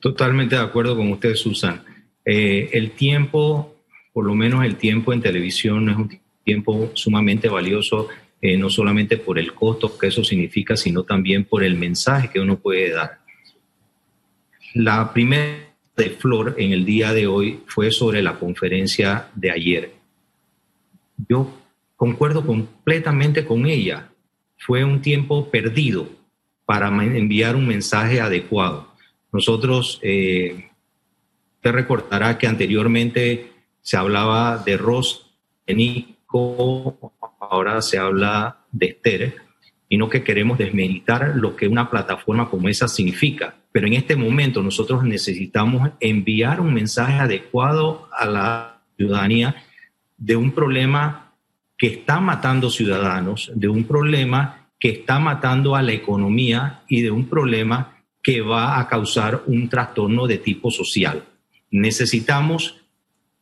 Totalmente 0.00 0.56
de 0.56 0.62
acuerdo 0.62 0.96
con 0.96 1.10
usted, 1.12 1.34
Susan. 1.34 1.82
Eh, 2.24 2.70
el 2.72 2.92
tiempo 2.92 3.78
por 4.18 4.26
lo 4.26 4.34
menos 4.34 4.64
el 4.64 4.74
tiempo 4.74 5.12
en 5.12 5.20
televisión 5.20 5.88
es 5.90 5.96
un 5.96 6.20
tiempo 6.42 6.90
sumamente 6.94 7.48
valioso, 7.48 8.08
eh, 8.42 8.56
no 8.56 8.68
solamente 8.68 9.16
por 9.16 9.38
el 9.38 9.54
costo 9.54 9.96
que 9.96 10.08
eso 10.08 10.24
significa, 10.24 10.76
sino 10.76 11.04
también 11.04 11.44
por 11.44 11.62
el 11.62 11.76
mensaje 11.76 12.28
que 12.28 12.40
uno 12.40 12.58
puede 12.58 12.90
dar. 12.90 13.20
La 14.74 15.12
primera 15.12 15.72
de 15.96 16.10
Flor 16.10 16.56
en 16.58 16.72
el 16.72 16.84
día 16.84 17.12
de 17.12 17.28
hoy 17.28 17.60
fue 17.68 17.92
sobre 17.92 18.20
la 18.20 18.40
conferencia 18.40 19.28
de 19.36 19.52
ayer. 19.52 19.92
Yo 21.28 21.56
concuerdo 21.94 22.44
completamente 22.44 23.44
con 23.44 23.66
ella. 23.66 24.08
Fue 24.56 24.82
un 24.82 25.00
tiempo 25.00 25.48
perdido 25.48 26.08
para 26.66 26.88
enviar 26.88 27.54
un 27.54 27.68
mensaje 27.68 28.20
adecuado. 28.20 28.88
Nosotros, 29.32 30.00
eh, 30.02 30.70
te 31.60 31.72
recordará 31.72 32.38
que 32.38 32.46
anteriormente 32.46 33.52
se 33.80 33.96
hablaba 33.96 34.58
de 34.58 34.76
Ross, 34.76 35.30
de 35.66 35.74
Nico, 35.74 37.12
ahora 37.40 37.82
se 37.82 37.98
habla 37.98 38.64
de 38.72 38.86
Esther, 38.86 39.36
y 39.88 39.96
no 39.96 40.08
que 40.08 40.22
queremos 40.22 40.58
desmeritar 40.58 41.32
lo 41.36 41.56
que 41.56 41.68
una 41.68 41.90
plataforma 41.90 42.50
como 42.50 42.68
esa 42.68 42.88
significa. 42.88 43.56
Pero 43.72 43.86
en 43.86 43.94
este 43.94 44.16
momento 44.16 44.62
nosotros 44.62 45.04
necesitamos 45.04 45.90
enviar 46.00 46.60
un 46.60 46.74
mensaje 46.74 47.14
adecuado 47.14 48.08
a 48.12 48.26
la 48.26 48.82
ciudadanía 48.96 49.56
de 50.16 50.36
un 50.36 50.52
problema 50.52 51.32
que 51.76 51.86
está 51.86 52.20
matando 52.20 52.70
ciudadanos, 52.70 53.50
de 53.54 53.68
un 53.68 53.84
problema 53.84 54.68
que 54.80 54.90
está 54.90 55.18
matando 55.18 55.76
a 55.76 55.82
la 55.82 55.92
economía 55.92 56.82
y 56.88 57.02
de 57.02 57.10
un 57.10 57.28
problema 57.28 57.97
que 58.28 58.42
va 58.42 58.78
a 58.78 58.86
causar 58.88 59.44
un 59.46 59.70
trastorno 59.70 60.26
de 60.26 60.36
tipo 60.36 60.70
social. 60.70 61.24
Necesitamos 61.70 62.78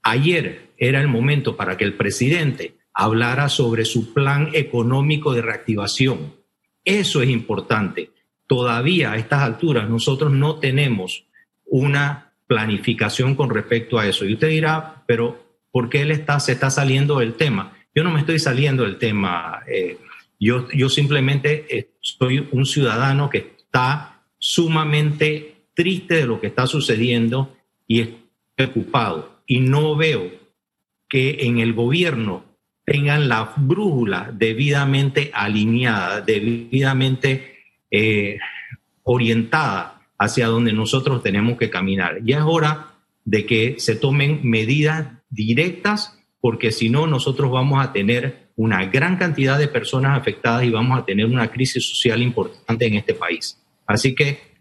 Ayer 0.09 0.71
era 0.79 1.01
el 1.01 1.09
momento 1.09 1.57
para 1.57 1.77
que 1.77 1.83
el 1.83 1.95
presidente 1.95 2.77
hablara 2.95 3.49
sobre 3.49 3.85
su 3.85 4.15
plan 4.15 4.51
económico 4.53 5.35
de 5.35 5.43
reactivación. 5.43 6.37
Eso 6.85 7.23
es 7.23 7.31
importante. 7.31 8.13
Todavía 8.47 9.11
a 9.11 9.17
estas 9.17 9.43
alturas 9.43 9.91
nosotros 9.91 10.31
no 10.31 10.61
tenemos 10.61 11.25
una 11.65 12.35
planificación 12.47 13.35
con 13.35 13.51
respecto 13.51 13.99
a 13.99 14.07
eso. 14.07 14.25
Y 14.25 14.35
usted 14.35 14.51
dirá, 14.51 15.03
pero 15.09 15.59
¿por 15.73 15.89
qué 15.89 16.03
él 16.03 16.13
está, 16.13 16.39
se 16.39 16.53
está 16.53 16.71
saliendo 16.71 17.19
del 17.19 17.35
tema? 17.35 17.77
Yo 17.93 18.05
no 18.05 18.13
me 18.13 18.21
estoy 18.21 18.39
saliendo 18.39 18.85
del 18.85 18.99
tema. 18.99 19.65
Eh, 19.67 19.99
yo, 20.39 20.69
yo 20.71 20.89
simplemente 20.89 21.67
eh, 21.69 21.91
soy 21.99 22.47
un 22.53 22.65
ciudadano 22.65 23.29
que 23.29 23.57
está 23.59 24.16
sumamente 24.39 25.57
triste 25.75 26.15
de 26.17 26.27
lo 26.27 26.41
que 26.41 26.49
está 26.49 26.67
sucediendo 26.67 27.57
y 27.87 28.07
preocupado 28.55 29.41
y 29.47 29.61
no 29.61 29.97
veo 29.97 30.31
que 31.09 31.47
en 31.47 31.59
el 31.59 31.73
gobierno 31.73 32.45
tengan 32.85 33.29
la 33.29 33.53
brújula 33.57 34.31
debidamente 34.33 35.31
alineada, 35.35 36.21
debidamente 36.21 37.57
eh, 37.91 38.39
orientada 39.03 40.03
hacia 40.19 40.47
donde 40.47 40.73
nosotros 40.73 41.23
tenemos 41.23 41.59
que 41.59 41.71
caminar. 41.71 42.21
Ya 42.25 42.39
es 42.39 42.45
hora 42.45 42.93
de 43.25 43.45
que 43.45 43.77
se 43.79 43.97
tomen 43.97 44.41
medidas 44.43 45.09
directas, 45.29 46.19
porque 46.41 46.71
si 46.71 46.89
no, 46.89 47.07
nosotros 47.07 47.51
vamos 47.51 47.85
a 47.85 47.93
tener 47.93 48.51
una 48.57 48.87
gran 48.87 49.17
cantidad 49.17 49.59
de 49.59 49.69
personas 49.69 50.19
afectadas 50.19 50.65
y 50.65 50.71
vamos 50.71 50.99
a 50.99 51.05
tener 51.05 51.27
una 51.27 51.51
crisis 51.51 51.85
social 51.89 52.23
importante 52.23 52.87
en 52.87 52.95
este 52.95 53.15
país. 53.15 53.61
Así 53.87 54.15
que, 54.15 54.57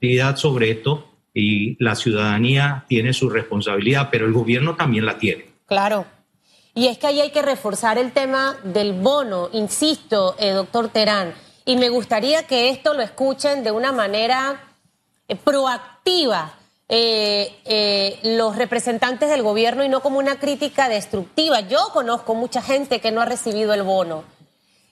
medidas 0.00 0.40
sobre 0.40 0.70
esto, 0.70 1.16
y 1.36 1.76
la 1.84 1.94
ciudadanía 1.94 2.86
tiene 2.88 3.12
su 3.12 3.28
responsabilidad, 3.28 4.08
pero 4.10 4.24
el 4.24 4.32
gobierno 4.32 4.74
también 4.74 5.04
la 5.04 5.18
tiene. 5.18 5.44
Claro. 5.66 6.06
Y 6.74 6.88
es 6.88 6.96
que 6.96 7.06
ahí 7.06 7.20
hay 7.20 7.30
que 7.30 7.42
reforzar 7.42 7.98
el 7.98 8.12
tema 8.12 8.56
del 8.64 8.94
bono, 8.94 9.50
insisto, 9.52 10.34
eh, 10.38 10.50
doctor 10.50 10.88
Terán. 10.88 11.34
Y 11.66 11.76
me 11.76 11.90
gustaría 11.90 12.46
que 12.46 12.70
esto 12.70 12.94
lo 12.94 13.02
escuchen 13.02 13.62
de 13.64 13.70
una 13.70 13.92
manera 13.92 14.62
eh, 15.28 15.36
proactiva 15.36 16.54
eh, 16.88 18.18
los 18.22 18.56
representantes 18.56 19.28
del 19.28 19.42
gobierno 19.42 19.84
y 19.84 19.90
no 19.90 20.00
como 20.00 20.18
una 20.18 20.38
crítica 20.38 20.88
destructiva. 20.88 21.60
Yo 21.60 21.90
conozco 21.92 22.34
mucha 22.34 22.62
gente 22.62 23.00
que 23.00 23.10
no 23.12 23.20
ha 23.20 23.26
recibido 23.26 23.74
el 23.74 23.82
bono. 23.82 24.24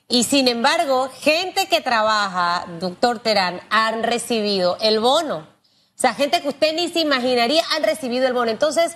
Y 0.09 0.25
sin 0.25 0.49
embargo, 0.49 1.11
gente 1.21 1.67
que 1.67 1.81
trabaja, 1.81 2.67
doctor 2.79 3.21
Terán, 3.21 3.61
han 3.71 4.03
recibido 4.03 4.77
el 4.81 5.01
bono. 5.01 5.39
O 5.39 5.99
sea, 6.01 6.15
gente 6.15 6.43
que 6.43 6.49
usted 6.49 6.75
ni 6.75 6.89
se 6.89 7.01
imaginaría 7.01 7.63
han 7.75 7.83
recibido 7.83 8.27
el 8.27 8.35
bono. 8.35 8.51
Entonces, 8.51 8.95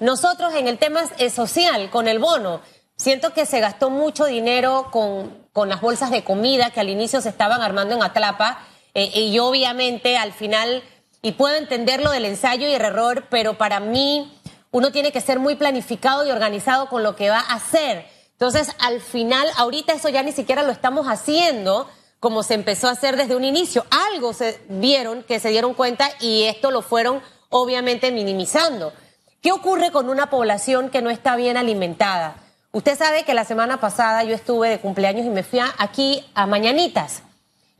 nosotros 0.00 0.54
en 0.54 0.68
el 0.68 0.78
tema 0.78 1.02
social, 1.34 1.88
con 1.90 2.08
el 2.08 2.18
bono, 2.18 2.60
siento 2.96 3.32
que 3.32 3.46
se 3.46 3.60
gastó 3.60 3.90
mucho 3.90 4.26
dinero 4.26 4.88
con, 4.90 5.46
con 5.52 5.68
las 5.68 5.80
bolsas 5.80 6.10
de 6.10 6.24
comida 6.24 6.70
que 6.70 6.80
al 6.80 6.90
inicio 6.90 7.20
se 7.20 7.28
estaban 7.28 7.62
armando 7.62 7.94
en 7.94 8.02
Atlapa. 8.02 8.66
Eh, 8.94 9.10
y 9.20 9.38
obviamente 9.38 10.16
al 10.18 10.32
final, 10.32 10.82
y 11.22 11.32
puedo 11.32 11.56
entender 11.56 12.02
lo 12.02 12.10
del 12.10 12.26
ensayo 12.26 12.68
y 12.68 12.74
el 12.74 12.82
error, 12.82 13.26
pero 13.30 13.56
para 13.56 13.80
mí 13.80 14.38
uno 14.70 14.92
tiene 14.92 15.12
que 15.12 15.20
ser 15.20 15.38
muy 15.38 15.54
planificado 15.54 16.26
y 16.26 16.30
organizado 16.30 16.88
con 16.88 17.02
lo 17.02 17.16
que 17.16 17.30
va 17.30 17.40
a 17.40 17.54
hacer. 17.54 18.06
Entonces, 18.32 18.74
al 18.78 19.00
final, 19.00 19.48
ahorita 19.56 19.92
eso 19.92 20.08
ya 20.08 20.22
ni 20.22 20.32
siquiera 20.32 20.62
lo 20.62 20.72
estamos 20.72 21.06
haciendo 21.06 21.88
como 22.22 22.44
se 22.44 22.54
empezó 22.54 22.86
a 22.86 22.92
hacer 22.92 23.16
desde 23.16 23.34
un 23.34 23.42
inicio. 23.42 23.84
Algo 24.12 24.32
se 24.32 24.60
vieron 24.68 25.24
que 25.24 25.40
se 25.40 25.48
dieron 25.48 25.74
cuenta 25.74 26.08
y 26.20 26.44
esto 26.44 26.70
lo 26.70 26.80
fueron 26.82 27.20
obviamente 27.48 28.12
minimizando. 28.12 28.92
¿Qué 29.40 29.50
ocurre 29.50 29.90
con 29.90 30.08
una 30.08 30.30
población 30.30 30.88
que 30.88 31.02
no 31.02 31.10
está 31.10 31.34
bien 31.34 31.56
alimentada? 31.56 32.36
Usted 32.70 32.96
sabe 32.96 33.24
que 33.24 33.34
la 33.34 33.44
semana 33.44 33.80
pasada 33.80 34.22
yo 34.22 34.36
estuve 34.36 34.68
de 34.68 34.78
cumpleaños 34.78 35.26
y 35.26 35.30
me 35.30 35.42
fui 35.42 35.58
aquí 35.78 36.24
a 36.34 36.46
Mañanitas. 36.46 37.24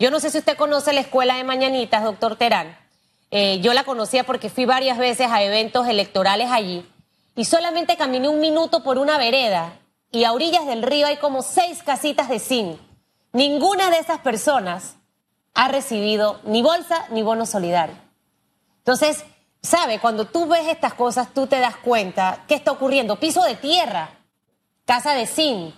Yo 0.00 0.10
no 0.10 0.18
sé 0.18 0.28
si 0.30 0.38
usted 0.38 0.56
conoce 0.56 0.92
la 0.92 1.02
escuela 1.02 1.36
de 1.36 1.44
Mañanitas, 1.44 2.02
doctor 2.02 2.34
Terán. 2.34 2.76
Eh, 3.30 3.60
yo 3.60 3.72
la 3.74 3.84
conocía 3.84 4.24
porque 4.24 4.50
fui 4.50 4.64
varias 4.64 4.98
veces 4.98 5.28
a 5.30 5.40
eventos 5.42 5.86
electorales 5.86 6.50
allí 6.50 6.84
y 7.36 7.44
solamente 7.44 7.96
caminé 7.96 8.28
un 8.28 8.40
minuto 8.40 8.82
por 8.82 8.98
una 8.98 9.16
vereda 9.18 9.78
y 10.12 10.24
a 10.24 10.32
orillas 10.32 10.66
del 10.66 10.82
río 10.82 11.06
hay 11.06 11.16
como 11.16 11.42
seis 11.42 11.82
casitas 11.82 12.28
de 12.28 12.38
zinc 12.38 12.78
Ninguna 13.32 13.90
de 13.90 13.98
esas 13.98 14.18
personas 14.18 14.96
ha 15.54 15.68
recibido 15.68 16.40
ni 16.44 16.62
bolsa 16.62 17.06
ni 17.10 17.22
bono 17.22 17.46
solidario. 17.46 17.96
Entonces, 18.78 19.24
sabe, 19.62 20.00
cuando 20.00 20.26
tú 20.26 20.46
ves 20.46 20.68
estas 20.68 20.92
cosas, 20.92 21.32
tú 21.32 21.46
te 21.46 21.58
das 21.58 21.76
cuenta 21.76 22.44
qué 22.46 22.54
está 22.54 22.72
ocurriendo. 22.72 23.18
Piso 23.18 23.42
de 23.42 23.56
tierra, 23.56 24.10
casa 24.84 25.14
de 25.14 25.26
zinc, 25.26 25.74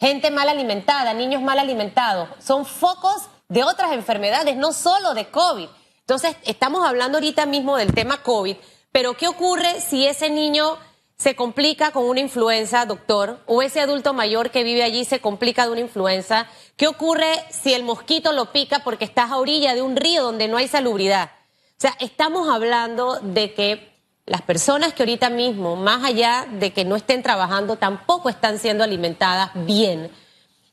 gente 0.00 0.30
mal 0.30 0.48
alimentada, 0.48 1.12
niños 1.12 1.42
mal 1.42 1.58
alimentados. 1.58 2.30
Son 2.38 2.64
focos 2.64 3.28
de 3.48 3.64
otras 3.64 3.92
enfermedades, 3.92 4.56
no 4.56 4.72
solo 4.72 5.12
de 5.12 5.28
COVID. 5.28 5.68
Entonces, 6.00 6.36
estamos 6.44 6.86
hablando 6.86 7.18
ahorita 7.18 7.44
mismo 7.44 7.76
del 7.76 7.92
tema 7.92 8.22
COVID, 8.22 8.56
pero 8.92 9.14
¿qué 9.14 9.28
ocurre 9.28 9.82
si 9.82 10.06
ese 10.06 10.30
niño 10.30 10.78
se 11.16 11.36
complica 11.36 11.92
con 11.92 12.04
una 12.04 12.20
influenza, 12.20 12.86
doctor, 12.86 13.40
o 13.46 13.62
ese 13.62 13.80
adulto 13.80 14.12
mayor 14.12 14.50
que 14.50 14.64
vive 14.64 14.82
allí 14.82 15.04
se 15.04 15.20
complica 15.20 15.64
de 15.64 15.72
una 15.72 15.80
influenza. 15.80 16.48
¿Qué 16.76 16.86
ocurre 16.88 17.32
si 17.50 17.72
el 17.72 17.84
mosquito 17.84 18.32
lo 18.32 18.52
pica 18.52 18.80
porque 18.80 19.04
estás 19.04 19.30
a 19.30 19.38
orilla 19.38 19.74
de 19.74 19.82
un 19.82 19.96
río 19.96 20.22
donde 20.22 20.48
no 20.48 20.56
hay 20.56 20.68
salubridad? 20.68 21.30
O 21.70 21.80
sea, 21.80 21.96
estamos 22.00 22.48
hablando 22.48 23.20
de 23.20 23.54
que 23.54 23.94
las 24.26 24.42
personas 24.42 24.92
que 24.92 25.02
ahorita 25.02 25.30
mismo, 25.30 25.76
más 25.76 26.02
allá 26.02 26.46
de 26.50 26.72
que 26.72 26.84
no 26.84 26.96
estén 26.96 27.22
trabajando, 27.22 27.76
tampoco 27.76 28.28
están 28.28 28.58
siendo 28.58 28.82
alimentadas 28.82 29.50
bien. 29.54 30.10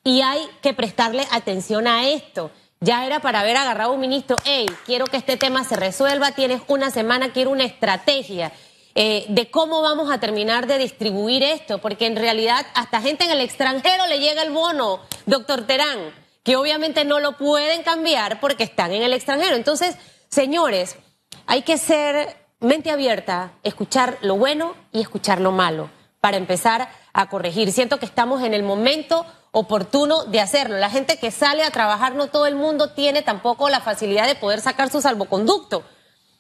Y 0.04 0.22
hay 0.22 0.40
que 0.62 0.74
prestarle 0.74 1.28
atención 1.32 1.88
a 1.88 2.08
esto. 2.10 2.52
ya 2.84 3.06
era 3.06 3.20
para 3.20 3.42
haber 3.42 3.58
agarrado 3.58 3.94
un 3.94 4.00
ministro, 4.00 4.36
hey, 4.44 4.66
quiero 4.88 5.06
que 5.06 5.18
este 5.18 5.38
tema 5.38 5.64
se 5.64 5.76
resuelva, 5.76 6.32
tienes 6.32 6.64
una 6.68 6.90
semana, 6.90 7.32
quiero 7.32 7.52
una 7.52 7.64
estrategia. 7.64 8.52
Eh, 8.94 9.26
de 9.30 9.50
cómo 9.50 9.82
vamos 9.82 10.12
a 10.12 10.20
terminar 10.20 10.68
de 10.68 10.78
distribuir 10.78 11.44
esto, 11.44 11.80
porque 11.80 12.08
en 12.08 12.18
realidad 12.18 12.66
hasta 12.74 13.02
gente 13.02 13.24
en 13.24 13.32
el 13.32 13.40
extranjero 13.40 14.06
le 14.08 14.20
llega 14.20 14.44
el 14.44 14.52
bono, 14.52 15.00
doctor 15.26 15.66
Terán, 15.66 16.14
que 16.44 16.58
obviamente 16.58 17.06
no 17.06 17.20
lo 17.20 17.38
pueden 17.38 17.84
cambiar 17.84 18.40
porque 18.42 18.64
están 18.64 18.92
en 18.92 19.04
el 19.04 19.14
extranjero. 19.14 19.56
Entonces, 19.56 19.96
señores, 20.30 20.98
hay 21.46 21.62
que 21.62 21.78
ser 21.78 22.36
mente 22.60 22.92
abierta, 22.92 23.54
escuchar 23.64 24.18
lo 24.22 24.36
bueno 24.36 24.76
y 24.92 25.02
escuchar 25.02 25.40
lo 25.40 25.52
malo 25.52 25.90
para 26.20 26.38
empezar 26.38 26.90
a 27.14 27.30
corregir. 27.30 27.72
Siento 27.72 27.98
que 27.98 28.06
estamos 28.06 28.44
en 28.44 28.54
el 28.54 28.64
momento 28.64 29.26
oportuno 29.52 30.26
de 30.26 30.40
hacerlo. 30.40 30.78
La 30.78 30.90
gente 30.90 31.18
que 31.18 31.32
sale 31.32 31.64
a 31.64 31.72
trabajar, 31.72 32.16
no 32.16 32.28
todo 32.28 32.46
el 32.46 32.56
mundo 32.56 32.92
tiene 32.92 33.22
tampoco 33.22 33.70
la 33.70 33.82
facilidad 33.82 34.28
de 34.28 34.36
poder 34.36 34.62
sacar 34.62 34.90
su 34.90 35.02
salvoconducto. 35.02 35.84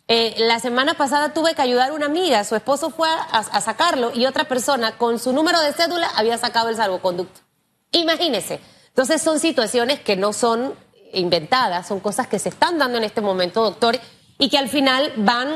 Eh, 0.07 0.35
la 0.39 0.59
semana 0.59 0.95
pasada 0.95 1.33
tuve 1.33 1.55
que 1.55 1.61
ayudar 1.61 1.91
a 1.91 1.93
una 1.93 2.07
amiga, 2.07 2.43
su 2.43 2.55
esposo 2.55 2.89
fue 2.89 3.07
a, 3.09 3.61
sacarlo 3.61 4.11
y 4.13 4.25
otra 4.25 4.43
persona 4.45 4.97
con 4.97 5.19
su 5.19 5.31
número 5.31 5.61
de 5.61 5.71
cédula 5.73 6.07
había 6.15 6.37
sacado 6.37 6.69
el 6.69 6.75
salvoconducto. 6.75 7.39
Imagínese. 7.91 8.59
Entonces 8.89 9.21
son 9.21 9.39
situaciones 9.39 10.01
que 10.01 10.17
no 10.17 10.33
son 10.33 10.73
inventadas, 11.13 11.87
son 11.87 11.99
cosas 12.01 12.27
que 12.27 12.39
se 12.39 12.49
están 12.49 12.77
dando 12.77 12.97
en 12.97 13.05
este 13.05 13.21
momento, 13.21 13.63
doctor, 13.63 13.97
y 14.37 14.49
que 14.49 14.57
al 14.57 14.69
final 14.69 15.13
van 15.17 15.47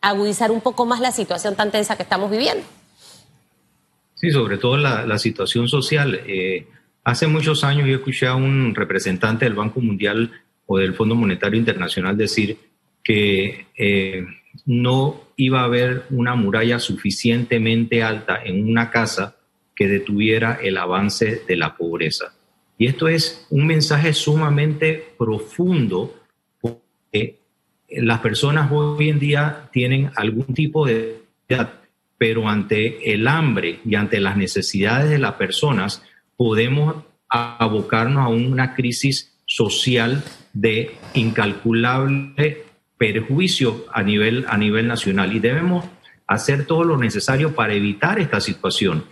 a 0.00 0.10
agudizar 0.10 0.52
un 0.52 0.60
poco 0.60 0.86
más 0.86 1.00
la 1.00 1.10
situación 1.10 1.56
tan 1.56 1.70
tensa 1.70 1.96
que 1.96 2.04
estamos 2.04 2.30
viviendo. 2.30 2.64
Sí, 4.14 4.30
sobre 4.30 4.58
todo 4.58 4.76
la, 4.76 5.18
situación 5.18 5.68
social. 5.68 6.20
Eh, 6.26 6.68
hace 7.02 7.26
muchos 7.26 7.64
años 7.64 7.88
yo 7.88 7.96
escuché 7.96 8.26
a 8.26 8.34
un 8.36 8.74
representante 8.74 9.44
del 9.44 9.54
Banco 9.54 9.80
Mundial 9.80 10.30
o 10.66 10.78
del 10.78 10.94
Fondo 10.94 11.14
Monetario 11.14 11.58
Internacional 11.58 12.16
decir 12.16 12.58
que 13.04 13.66
eh, 13.76 14.26
no 14.66 15.20
iba 15.36 15.60
a 15.60 15.64
haber 15.64 16.06
una 16.10 16.34
muralla 16.34 16.78
suficientemente 16.78 18.02
alta 18.02 18.42
en 18.42 18.68
una 18.68 18.90
casa 18.90 19.36
que 19.76 19.86
detuviera 19.86 20.58
el 20.62 20.78
avance 20.78 21.42
de 21.46 21.56
la 21.56 21.76
pobreza. 21.76 22.34
Y 22.78 22.86
esto 22.86 23.06
es 23.06 23.46
un 23.50 23.66
mensaje 23.66 24.12
sumamente 24.12 25.14
profundo 25.18 26.14
porque 26.60 27.38
las 27.88 28.20
personas 28.20 28.70
hoy 28.72 29.10
en 29.10 29.18
día 29.18 29.68
tienen 29.72 30.10
algún 30.16 30.54
tipo 30.54 30.86
de 30.86 31.22
pero 32.16 32.48
ante 32.48 33.12
el 33.12 33.28
hambre 33.28 33.80
y 33.84 33.96
ante 33.96 34.20
las 34.20 34.36
necesidades 34.36 35.10
de 35.10 35.18
las 35.18 35.34
personas 35.34 36.02
podemos 36.36 37.04
abocarnos 37.28 38.24
a 38.24 38.28
una 38.28 38.74
crisis 38.74 39.36
social 39.46 40.24
de 40.52 40.94
incalculable 41.14 42.64
perjuicio 43.12 43.84
a 43.92 44.02
nivel, 44.02 44.46
a 44.48 44.56
nivel 44.56 44.88
nacional 44.88 45.34
y 45.34 45.38
debemos 45.38 45.84
hacer 46.26 46.64
todo 46.64 46.84
lo 46.84 46.96
necesario 46.96 47.54
para 47.54 47.74
evitar 47.74 48.18
esta 48.18 48.40
situación. 48.40 49.04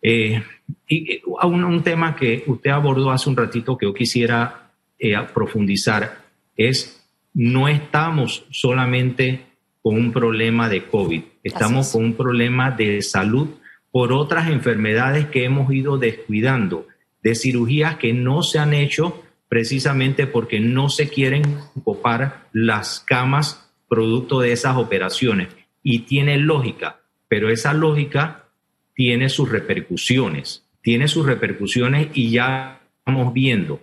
Eh, 0.00 0.42
y 0.86 1.12
eh, 1.12 1.22
un, 1.42 1.64
un, 1.64 1.82
tema 1.82 2.14
que 2.14 2.44
usted 2.46 2.70
abordó 2.70 3.10
hace 3.10 3.28
un 3.28 3.36
ratito 3.36 3.76
que 3.76 3.86
yo 3.86 3.94
quisiera 3.94 4.70
eh, 4.98 5.16
profundizar 5.34 6.22
es 6.56 7.04
no 7.34 7.66
estamos 7.66 8.44
solamente 8.50 9.46
con 9.82 9.96
un 9.96 10.12
problema 10.12 10.68
de 10.68 10.84
COVID, 10.86 11.22
estamos 11.42 11.90
con 11.90 12.04
un 12.04 12.14
problema 12.14 12.70
de 12.70 13.02
salud 13.02 13.48
por 13.90 14.12
otras 14.12 14.48
enfermedades 14.48 15.26
que 15.26 15.44
hemos 15.44 15.72
ido 15.72 15.98
descuidando, 15.98 16.86
de 17.22 17.34
cirugías 17.34 17.96
que 17.96 18.12
no 18.12 18.42
se 18.42 18.60
han 18.60 18.74
hecho 18.74 19.22
precisamente 19.52 20.26
porque 20.26 20.60
no 20.60 20.88
se 20.88 21.10
quieren 21.10 21.42
ocupar 21.76 22.48
las 22.54 23.00
camas 23.00 23.70
producto 23.86 24.40
de 24.40 24.50
esas 24.50 24.78
operaciones. 24.78 25.48
Y 25.82 26.06
tiene 26.06 26.38
lógica, 26.38 27.00
pero 27.28 27.50
esa 27.50 27.74
lógica 27.74 28.46
tiene 28.94 29.28
sus 29.28 29.50
repercusiones, 29.50 30.64
tiene 30.80 31.06
sus 31.06 31.26
repercusiones 31.26 32.08
y 32.14 32.30
ya 32.30 32.80
estamos 32.96 33.34
viendo. 33.34 33.82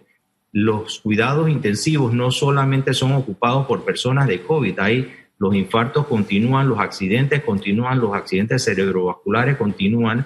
Los 0.51 1.01
cuidados 1.01 1.47
intensivos 1.51 2.13
no 2.13 2.31
solamente 2.31 2.95
son 2.95 3.11
ocupados 3.11 3.67
por 3.67 3.85
personas 3.85 4.27
de 4.27 4.41
COVID, 4.41 4.79
hay 4.79 5.13
los 5.37 5.53
infartos 5.53 6.07
continúan, 6.07 6.67
los 6.67 6.79
accidentes 6.79 7.43
continúan, 7.43 7.99
los 7.99 8.15
accidentes 8.15 8.65
cerebrovasculares 8.65 9.55
continúan, 9.55 10.25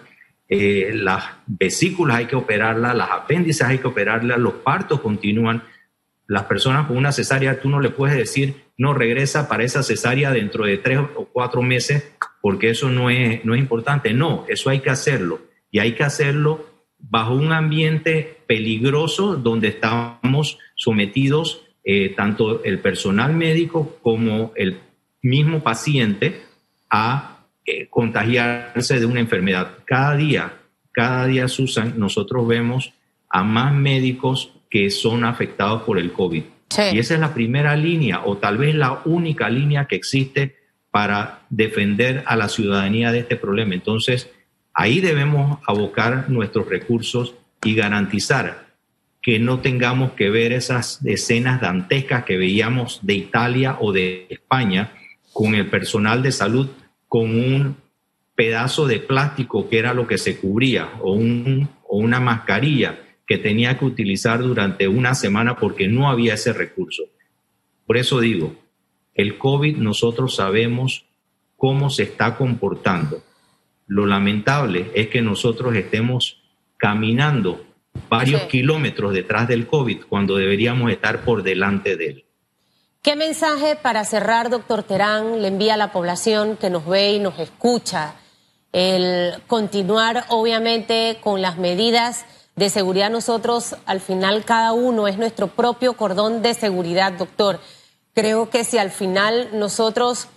eh, 0.49 0.91
las 0.93 1.23
vesículas 1.47 2.17
hay 2.17 2.25
que 2.25 2.35
operarlas, 2.35 2.95
las 2.95 3.09
apéndices 3.11 3.65
hay 3.65 3.79
que 3.79 3.87
operarlas, 3.87 4.37
los 4.37 4.55
partos 4.55 5.01
continúan. 5.01 5.63
Las 6.27 6.43
personas 6.43 6.87
con 6.87 6.97
una 6.97 7.11
cesárea, 7.11 7.59
tú 7.59 7.69
no 7.69 7.79
le 7.81 7.89
puedes 7.89 8.15
decir, 8.15 8.55
no 8.77 8.93
regresa 8.93 9.47
para 9.47 9.63
esa 9.63 9.83
cesárea 9.83 10.31
dentro 10.31 10.65
de 10.65 10.77
tres 10.77 10.99
o 10.99 11.25
cuatro 11.25 11.61
meses, 11.61 12.11
porque 12.41 12.69
eso 12.69 12.89
no 12.89 13.09
es, 13.09 13.43
no 13.45 13.53
es 13.53 13.59
importante. 13.59 14.13
No, 14.13 14.45
eso 14.47 14.69
hay 14.69 14.79
que 14.79 14.89
hacerlo. 14.89 15.41
Y 15.69 15.79
hay 15.79 15.93
que 15.93 16.03
hacerlo 16.03 16.65
bajo 16.97 17.33
un 17.33 17.51
ambiente 17.51 18.37
peligroso 18.47 19.35
donde 19.35 19.67
estamos 19.67 20.59
sometidos 20.75 21.65
eh, 21.83 22.13
tanto 22.15 22.63
el 22.63 22.79
personal 22.79 23.33
médico 23.33 23.97
como 24.01 24.53
el 24.55 24.79
mismo 25.21 25.61
paciente 25.63 26.41
a 26.89 27.42
eh, 27.65 27.87
contagiarse 27.89 28.99
de 28.99 29.05
una 29.05 29.19
enfermedad. 29.19 29.71
Cada 29.85 30.15
día, 30.15 30.53
cada 30.91 31.25
día, 31.27 31.47
Susan, 31.47 31.93
nosotros 31.97 32.47
vemos 32.47 32.93
a 33.29 33.43
más 33.43 33.73
médicos 33.73 34.51
que 34.69 34.89
son 34.89 35.23
afectados 35.23 35.83
por 35.83 35.97
el 35.97 36.11
COVID. 36.11 36.43
Y 36.91 36.99
esa 36.99 37.13
es 37.13 37.19
la 37.19 37.33
primera 37.33 37.75
línea 37.75 38.21
o 38.25 38.37
tal 38.37 38.57
vez 38.57 38.73
la 38.73 39.01
única 39.05 39.49
línea 39.49 39.85
que 39.85 39.95
existe 39.95 40.55
para 40.91 41.41
defender 41.49 42.23
a 42.25 42.35
la 42.35 42.49
ciudadanía 42.49 43.11
de 43.11 43.19
este 43.19 43.35
problema. 43.35 43.75
Entonces, 43.75 44.29
ahí 44.73 44.99
debemos 44.99 45.59
abocar 45.67 46.29
nuestros 46.29 46.67
recursos 46.67 47.35
y 47.63 47.75
garantizar 47.75 48.67
que 49.21 49.39
no 49.39 49.59
tengamos 49.59 50.11
que 50.13 50.29
ver 50.29 50.51
esas 50.51 50.99
escenas 51.05 51.61
dantescas 51.61 52.25
que 52.25 52.37
veíamos 52.37 52.99
de 53.03 53.13
Italia 53.13 53.77
o 53.79 53.93
de 53.93 54.27
España, 54.29 54.91
con 55.31 55.55
el 55.55 55.67
personal 55.67 56.21
de 56.21 56.31
salud 56.31 56.67
con 57.13 57.29
un 57.29 57.77
pedazo 58.33 58.87
de 58.87 58.97
plástico 58.97 59.69
que 59.69 59.77
era 59.77 59.93
lo 59.93 60.07
que 60.07 60.17
se 60.17 60.39
cubría 60.39 60.93
o, 60.99 61.13
un, 61.13 61.69
o 61.87 61.97
una 61.97 62.19
mascarilla 62.19 63.03
que 63.27 63.37
tenía 63.37 63.77
que 63.77 63.85
utilizar 63.85 64.41
durante 64.41 64.87
una 64.87 65.13
semana 65.13 65.55
porque 65.57 65.87
no 65.87 66.09
había 66.09 66.33
ese 66.33 66.53
recurso. 66.53 67.03
Por 67.85 67.97
eso 67.97 68.19
digo, 68.19 68.55
el 69.13 69.37
COVID 69.37 69.77
nosotros 69.77 70.37
sabemos 70.37 71.05
cómo 71.55 71.91
se 71.91 72.01
está 72.01 72.35
comportando. 72.35 73.21
Lo 73.85 74.07
lamentable 74.07 74.89
es 74.95 75.09
que 75.09 75.21
nosotros 75.21 75.75
estemos 75.75 76.41
caminando 76.77 77.63
varios 78.09 78.41
kilómetros 78.45 79.13
detrás 79.13 79.47
del 79.47 79.67
COVID 79.67 80.05
cuando 80.09 80.37
deberíamos 80.37 80.89
estar 80.89 81.23
por 81.23 81.43
delante 81.43 81.95
de 81.95 82.05
él. 82.07 82.25
¿Qué 83.03 83.17
mensaje 83.17 83.75
para 83.75 84.05
cerrar, 84.05 84.49
doctor 84.49 84.81
Terán, 84.81 85.41
le 85.41 85.49
envía 85.49 85.73
a 85.73 85.77
la 85.77 85.91
población 85.91 86.55
que 86.55 86.69
nos 86.69 86.85
ve 86.85 87.11
y 87.11 87.19
nos 87.19 87.37
escucha? 87.37 88.13
El 88.71 89.43
continuar, 89.47 90.23
obviamente, 90.29 91.19
con 91.21 91.41
las 91.41 91.57
medidas 91.57 92.23
de 92.55 92.69
seguridad. 92.69 93.09
Nosotros, 93.09 93.75
al 93.85 93.99
final, 93.99 94.45
cada 94.45 94.71
uno 94.71 95.09
es 95.09 95.17
nuestro 95.17 95.47
propio 95.47 95.97
cordón 95.97 96.41
de 96.41 96.53
seguridad, 96.53 97.11
doctor. 97.11 97.59
Creo 98.13 98.49
que 98.49 98.63
si 98.63 98.77
al 98.77 98.89
final 98.89 99.49
nosotros 99.51 100.29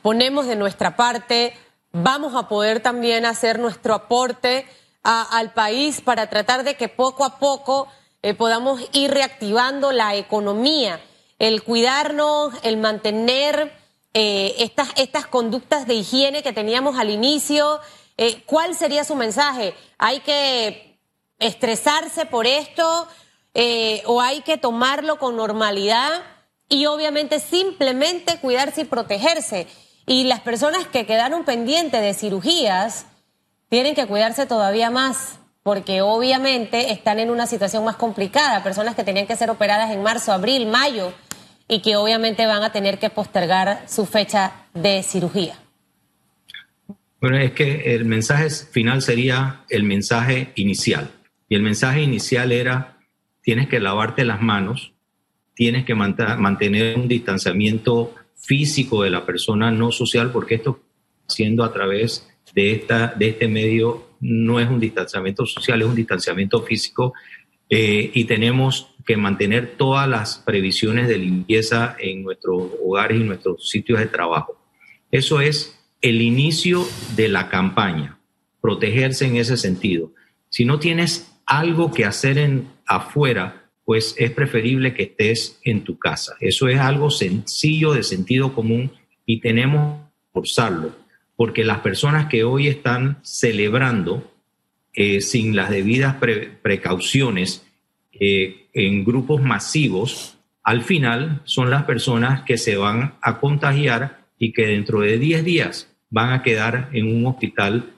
ponemos 0.00 0.46
de 0.46 0.56
nuestra 0.56 0.96
parte, 0.96 1.52
vamos 1.92 2.34
a 2.34 2.48
poder 2.48 2.80
también 2.80 3.26
hacer 3.26 3.58
nuestro 3.58 3.92
aporte 3.92 4.66
al 5.02 5.52
país 5.52 6.00
para 6.00 6.30
tratar 6.30 6.64
de 6.64 6.76
que 6.76 6.88
poco 6.88 7.26
a 7.26 7.38
poco 7.38 7.88
eh, 8.22 8.32
podamos 8.32 8.80
ir 8.92 9.10
reactivando 9.10 9.92
la 9.92 10.14
economía 10.14 10.98
el 11.38 11.62
cuidarnos, 11.62 12.54
el 12.62 12.76
mantener 12.76 13.72
eh, 14.14 14.54
estas, 14.58 14.88
estas 14.96 15.26
conductas 15.26 15.86
de 15.86 15.94
higiene 15.94 16.42
que 16.42 16.52
teníamos 16.52 16.98
al 16.98 17.10
inicio. 17.10 17.80
Eh, 18.16 18.42
¿Cuál 18.46 18.74
sería 18.74 19.04
su 19.04 19.14
mensaje? 19.14 19.74
¿Hay 19.98 20.20
que 20.20 20.98
estresarse 21.38 22.24
por 22.24 22.46
esto 22.46 23.06
eh, 23.54 24.02
o 24.06 24.20
hay 24.20 24.40
que 24.40 24.56
tomarlo 24.56 25.18
con 25.18 25.36
normalidad? 25.36 26.22
Y 26.68 26.86
obviamente 26.86 27.38
simplemente 27.40 28.38
cuidarse 28.40 28.82
y 28.82 28.84
protegerse. 28.84 29.66
Y 30.06 30.24
las 30.24 30.40
personas 30.40 30.86
que 30.86 31.04
quedaron 31.04 31.44
pendientes 31.44 32.00
de 32.00 32.14
cirugías 32.14 33.06
tienen 33.68 33.94
que 33.94 34.06
cuidarse 34.06 34.46
todavía 34.46 34.90
más 34.90 35.38
porque 35.66 36.00
obviamente 36.00 36.92
están 36.92 37.18
en 37.18 37.28
una 37.28 37.48
situación 37.48 37.84
más 37.84 37.96
complicada, 37.96 38.62
personas 38.62 38.94
que 38.94 39.02
tenían 39.02 39.26
que 39.26 39.34
ser 39.34 39.50
operadas 39.50 39.90
en 39.90 40.00
marzo, 40.00 40.30
abril, 40.30 40.68
mayo, 40.68 41.12
y 41.66 41.82
que 41.82 41.96
obviamente 41.96 42.46
van 42.46 42.62
a 42.62 42.70
tener 42.70 43.00
que 43.00 43.10
postergar 43.10 43.82
su 43.88 44.06
fecha 44.06 44.52
de 44.74 45.02
cirugía. 45.02 45.58
Bueno, 47.20 47.38
es 47.38 47.50
que 47.50 47.96
el 47.96 48.04
mensaje 48.04 48.48
final 48.48 49.02
sería 49.02 49.64
el 49.68 49.82
mensaje 49.82 50.52
inicial. 50.54 51.10
Y 51.48 51.56
el 51.56 51.62
mensaje 51.62 52.00
inicial 52.00 52.52
era, 52.52 52.98
tienes 53.42 53.66
que 53.66 53.80
lavarte 53.80 54.24
las 54.24 54.40
manos, 54.40 54.92
tienes 55.56 55.84
que 55.84 55.96
mantener 55.96 56.96
un 56.96 57.08
distanciamiento 57.08 58.14
físico 58.36 59.02
de 59.02 59.10
la 59.10 59.26
persona 59.26 59.72
no 59.72 59.90
social, 59.90 60.30
porque 60.30 60.54
esto 60.54 60.78
siendo 61.26 61.64
a 61.64 61.72
través 61.72 62.28
de, 62.54 62.70
esta, 62.70 63.08
de 63.08 63.30
este 63.30 63.48
medio 63.48 64.06
no 64.20 64.60
es 64.60 64.68
un 64.68 64.80
distanciamiento 64.80 65.46
social, 65.46 65.82
es 65.82 65.88
un 65.88 65.94
distanciamiento 65.94 66.62
físico 66.62 67.12
eh, 67.68 68.10
y 68.14 68.24
tenemos 68.24 68.94
que 69.04 69.16
mantener 69.16 69.76
todas 69.76 70.08
las 70.08 70.38
previsiones 70.38 71.08
de 71.08 71.18
limpieza 71.18 71.96
en 71.98 72.22
nuestros 72.22 72.72
hogares 72.84 73.20
y 73.20 73.24
nuestros 73.24 73.68
sitios 73.68 73.98
de 73.98 74.06
trabajo. 74.06 74.60
Eso 75.10 75.40
es 75.40 75.78
el 76.00 76.22
inicio 76.22 76.86
de 77.16 77.28
la 77.28 77.48
campaña, 77.48 78.18
protegerse 78.60 79.26
en 79.26 79.36
ese 79.36 79.56
sentido. 79.56 80.12
Si 80.48 80.64
no 80.64 80.78
tienes 80.78 81.32
algo 81.46 81.92
que 81.92 82.04
hacer 82.04 82.38
en, 82.38 82.68
afuera, 82.86 83.70
pues 83.84 84.14
es 84.18 84.32
preferible 84.32 84.94
que 84.94 85.04
estés 85.04 85.60
en 85.62 85.84
tu 85.84 85.98
casa. 85.98 86.34
Eso 86.40 86.68
es 86.68 86.78
algo 86.80 87.10
sencillo 87.10 87.92
de 87.92 88.02
sentido 88.02 88.52
común 88.52 88.90
y 89.24 89.40
tenemos 89.40 90.00
que 90.00 90.32
forzarlo, 90.32 90.96
porque 91.36 91.64
las 91.64 91.80
personas 91.80 92.26
que 92.26 92.44
hoy 92.44 92.66
están 92.66 93.18
celebrando 93.22 94.32
eh, 94.94 95.20
sin 95.20 95.54
las 95.54 95.70
debidas 95.70 96.16
precauciones 96.62 97.66
eh, 98.12 98.68
en 98.72 99.04
grupos 99.04 99.42
masivos, 99.42 100.38
al 100.62 100.82
final 100.82 101.42
son 101.44 101.70
las 101.70 101.84
personas 101.84 102.42
que 102.42 102.56
se 102.56 102.76
van 102.76 103.14
a 103.20 103.38
contagiar 103.38 104.26
y 104.38 104.52
que 104.52 104.66
dentro 104.66 105.00
de 105.00 105.18
10 105.18 105.44
días 105.44 105.94
van 106.10 106.32
a 106.32 106.42
quedar 106.42 106.88
en 106.92 107.14
un 107.14 107.26
hospital 107.26 107.92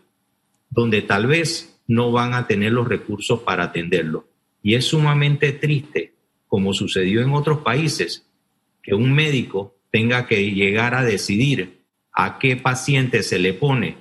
donde 0.71 1.03
tal 1.03 1.27
vez 1.27 1.81
no 1.87 2.11
van 2.13 2.35
a 2.35 2.47
tener 2.47 2.73
los 2.73 2.89
recursos 2.89 3.41
para 3.41 3.65
atenderlo. 3.65 4.29
Y 4.63 4.75
es 4.75 4.87
sumamente 4.87 5.53
triste, 5.53 6.13
como 6.47 6.75
sucedió 6.75 7.23
en 7.23 7.31
otros 7.31 7.61
países, 7.61 8.27
que 8.83 8.95
un 8.95 9.13
médico 9.13 9.77
tenga 9.91 10.27
que 10.27 10.51
llegar 10.53 10.95
a 10.95 11.05
decidir 11.05 11.78
a 12.21 12.41
qué 12.41 12.57
paciente 12.57 13.23
se 13.23 13.39
le 13.39 13.55
pone 13.55 13.97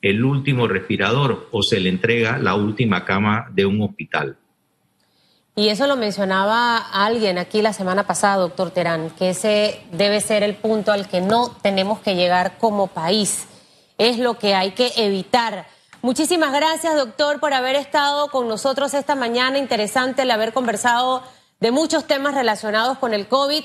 el 0.00 0.24
último 0.24 0.66
respirador 0.66 1.46
o 1.52 1.62
se 1.62 1.78
le 1.78 1.90
entrega 1.90 2.38
la 2.38 2.54
última 2.54 3.04
cama 3.04 3.48
de 3.52 3.66
un 3.66 3.82
hospital. 3.82 4.38
Y 5.56 5.68
eso 5.68 5.86
lo 5.86 5.96
mencionaba 5.96 6.78
alguien 6.78 7.36
aquí 7.36 7.60
la 7.60 7.74
semana 7.74 8.06
pasada, 8.06 8.36
doctor 8.36 8.70
Terán, 8.70 9.10
que 9.10 9.30
ese 9.30 9.78
debe 9.92 10.22
ser 10.22 10.42
el 10.42 10.54
punto 10.54 10.90
al 10.90 11.06
que 11.06 11.20
no 11.20 11.50
tenemos 11.60 12.00
que 12.00 12.14
llegar 12.14 12.56
como 12.56 12.86
país. 12.86 13.46
Es 13.98 14.18
lo 14.18 14.38
que 14.38 14.54
hay 14.54 14.70
que 14.70 14.92
evitar. 14.96 15.66
Muchísimas 16.00 16.54
gracias, 16.54 16.96
doctor, 16.96 17.40
por 17.40 17.52
haber 17.52 17.76
estado 17.76 18.28
con 18.28 18.48
nosotros 18.48 18.94
esta 18.94 19.16
mañana. 19.16 19.58
Interesante 19.58 20.22
el 20.22 20.30
haber 20.30 20.54
conversado 20.54 21.22
de 21.60 21.72
muchos 21.72 22.06
temas 22.06 22.34
relacionados 22.34 22.96
con 22.96 23.12
el 23.12 23.28
COVID. 23.28 23.64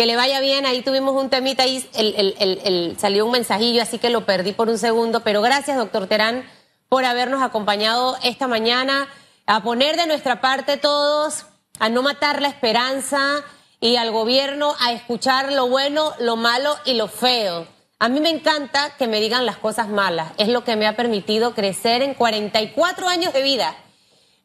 Que 0.00 0.06
le 0.06 0.16
vaya 0.16 0.40
bien, 0.40 0.64
ahí 0.64 0.80
tuvimos 0.80 1.14
un 1.14 1.28
temita, 1.28 1.64
ahí 1.64 1.86
el, 1.92 2.96
salió 2.98 3.26
un 3.26 3.32
mensajillo, 3.32 3.82
así 3.82 3.98
que 3.98 4.08
lo 4.08 4.24
perdí 4.24 4.52
por 4.52 4.70
un 4.70 4.78
segundo. 4.78 5.20
Pero 5.20 5.42
gracias, 5.42 5.76
doctor 5.76 6.06
Terán, 6.06 6.48
por 6.88 7.04
habernos 7.04 7.42
acompañado 7.42 8.16
esta 8.22 8.48
mañana 8.48 9.08
a 9.44 9.62
poner 9.62 9.98
de 9.98 10.06
nuestra 10.06 10.40
parte 10.40 10.78
todos, 10.78 11.44
a 11.78 11.90
no 11.90 12.00
matar 12.00 12.40
la 12.40 12.48
esperanza 12.48 13.44
y 13.78 13.96
al 13.96 14.10
gobierno 14.10 14.74
a 14.80 14.92
escuchar 14.92 15.52
lo 15.52 15.68
bueno, 15.68 16.14
lo 16.18 16.36
malo 16.36 16.78
y 16.86 16.94
lo 16.94 17.06
feo. 17.06 17.66
A 17.98 18.08
mí 18.08 18.20
me 18.20 18.30
encanta 18.30 18.94
que 18.96 19.06
me 19.06 19.20
digan 19.20 19.44
las 19.44 19.58
cosas 19.58 19.90
malas. 19.90 20.32
Es 20.38 20.48
lo 20.48 20.64
que 20.64 20.76
me 20.76 20.86
ha 20.86 20.96
permitido 20.96 21.54
crecer 21.54 22.00
en 22.00 22.14
44 22.14 23.06
años 23.06 23.34
de 23.34 23.42
vida. 23.42 23.76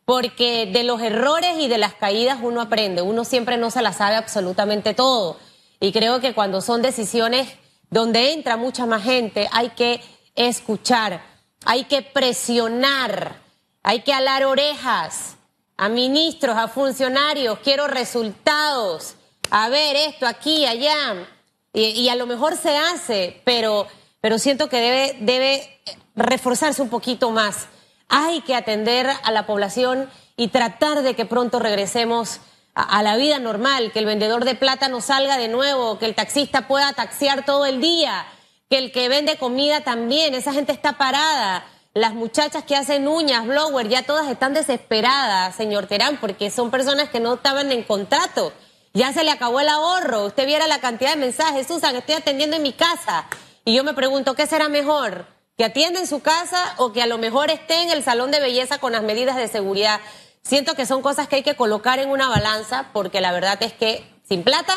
Porque 0.03 0.65
de 0.65 0.83
los 0.83 1.01
errores 1.01 1.57
y 1.59 1.69
de 1.69 1.77
las 1.77 1.93
caídas 1.93 2.39
uno 2.41 2.59
aprende. 2.59 3.01
Uno 3.01 3.23
siempre 3.23 3.55
no 3.55 3.71
se 3.71 3.81
la 3.81 3.93
sabe 3.93 4.17
absolutamente 4.17 4.93
todo. 4.93 5.37
Y 5.79 5.91
creo 5.91 6.19
que 6.21 6.33
cuando 6.33 6.61
son 6.61 6.81
decisiones 6.81 7.47
donde 7.89 8.33
entra 8.33 8.57
mucha 8.57 8.85
más 8.85 9.03
gente, 9.03 9.47
hay 9.51 9.69
que 9.69 10.01
escuchar, 10.35 11.21
hay 11.65 11.85
que 11.85 12.01
presionar 12.01 13.45
hay 13.87 14.01
que 14.01 14.13
alar 14.13 14.43
orejas 14.45 15.35
a 15.77 15.89
ministros, 15.89 16.57
a 16.57 16.67
funcionarios, 16.67 17.59
quiero 17.59 17.85
resultados, 17.85 19.13
a 19.51 19.69
ver 19.69 19.95
esto 19.95 20.25
aquí, 20.25 20.65
allá. 20.65 21.27
Y, 21.71 22.09
a 22.09 22.15
lo 22.15 22.25
mejor 22.25 22.57
se 22.57 22.75
hace, 22.75 23.43
pero, 23.45 23.85
pero 24.21 24.39
siento 24.39 24.69
que 24.69 24.77
debe, 24.77 25.17
debe 25.19 25.81
reforzarse 26.15 26.81
un 26.81 26.89
poquito 26.89 27.29
más. 27.29 27.67
Hay 28.09 28.41
que 28.41 28.55
atender 28.55 29.07
a 29.21 29.31
la 29.31 29.45
población 29.45 30.09
y 30.35 30.47
tratar 30.47 31.03
de 31.03 31.15
que 31.15 31.27
pronto 31.27 31.59
regresemos 31.59 32.39
a, 32.75 33.01
la 33.01 33.15
vida 33.15 33.39
normal, 33.39 33.91
que 33.91 33.99
el 33.99 34.05
vendedor 34.05 34.45
de 34.45 34.55
plata 34.55 34.89
salga 35.01 35.37
de 35.37 35.47
nuevo, 35.47 35.97
que 35.97 36.05
el 36.05 36.13
taxista 36.13 36.67
pueda 36.67 36.93
taxiar 36.93 37.45
todo 37.45 37.65
el 37.65 37.81
día, 37.81 38.27
que 38.69 38.77
el 38.77 38.91
que 38.91 39.09
vende 39.09 39.37
comida 39.37 39.81
también, 39.81 40.35
esa 40.35 40.53
gente 40.53 40.71
está 40.71 40.97
parada 40.97 41.65
las 41.95 42.13
muchachas 42.13 42.65
que 42.65 42.75
hacen 42.75 43.07
uñas, 43.07 43.47
blower, 43.47 43.87
ya 43.87 44.03
todas 44.03 44.27
están 44.27 44.53
desesperadas, 44.53 45.55
señor 45.55 45.87
Terán, 45.87 46.17
porque 46.17 46.51
son 46.51 46.69
personas 46.69 47.09
que 47.09 47.21
no 47.21 47.35
estaban 47.35 47.71
en 47.71 47.83
contrato. 47.83 48.51
Ya 48.93 49.13
se 49.13 49.23
le 49.23 49.31
acabó 49.31 49.61
el 49.61 49.69
ahorro. 49.69 50.25
Usted 50.25 50.45
viera 50.45 50.67
la 50.67 50.79
cantidad 50.79 51.11
de 51.11 51.15
mensajes. 51.15 51.67
Susan, 51.67 51.95
estoy 51.95 52.15
atendiendo 52.15 52.57
en 52.57 52.63
mi 52.63 52.73
casa. 52.73 53.27
Y 53.63 53.73
yo 53.73 53.85
me 53.85 53.93
pregunto, 53.93 54.35
¿qué 54.35 54.45
será 54.45 54.67
mejor? 54.67 55.25
¿Que 55.57 55.63
atienda 55.63 56.01
en 56.01 56.07
su 56.07 56.19
casa 56.19 56.75
o 56.77 56.91
que 56.91 57.01
a 57.01 57.07
lo 57.07 57.17
mejor 57.17 57.49
esté 57.49 57.81
en 57.83 57.89
el 57.89 58.03
salón 58.03 58.29
de 58.29 58.41
belleza 58.41 58.77
con 58.77 58.91
las 58.91 59.03
medidas 59.03 59.37
de 59.37 59.47
seguridad? 59.47 60.01
Siento 60.45 60.75
que 60.75 60.85
son 60.85 61.01
cosas 61.01 61.27
que 61.27 61.37
hay 61.37 61.43
que 61.43 61.55
colocar 61.55 61.97
en 61.97 62.09
una 62.09 62.29
balanza 62.29 62.89
porque 62.93 63.19
la 63.19 63.31
verdad 63.31 63.61
es 63.63 63.73
que 63.73 64.05
sin 64.29 64.43
plata 64.43 64.75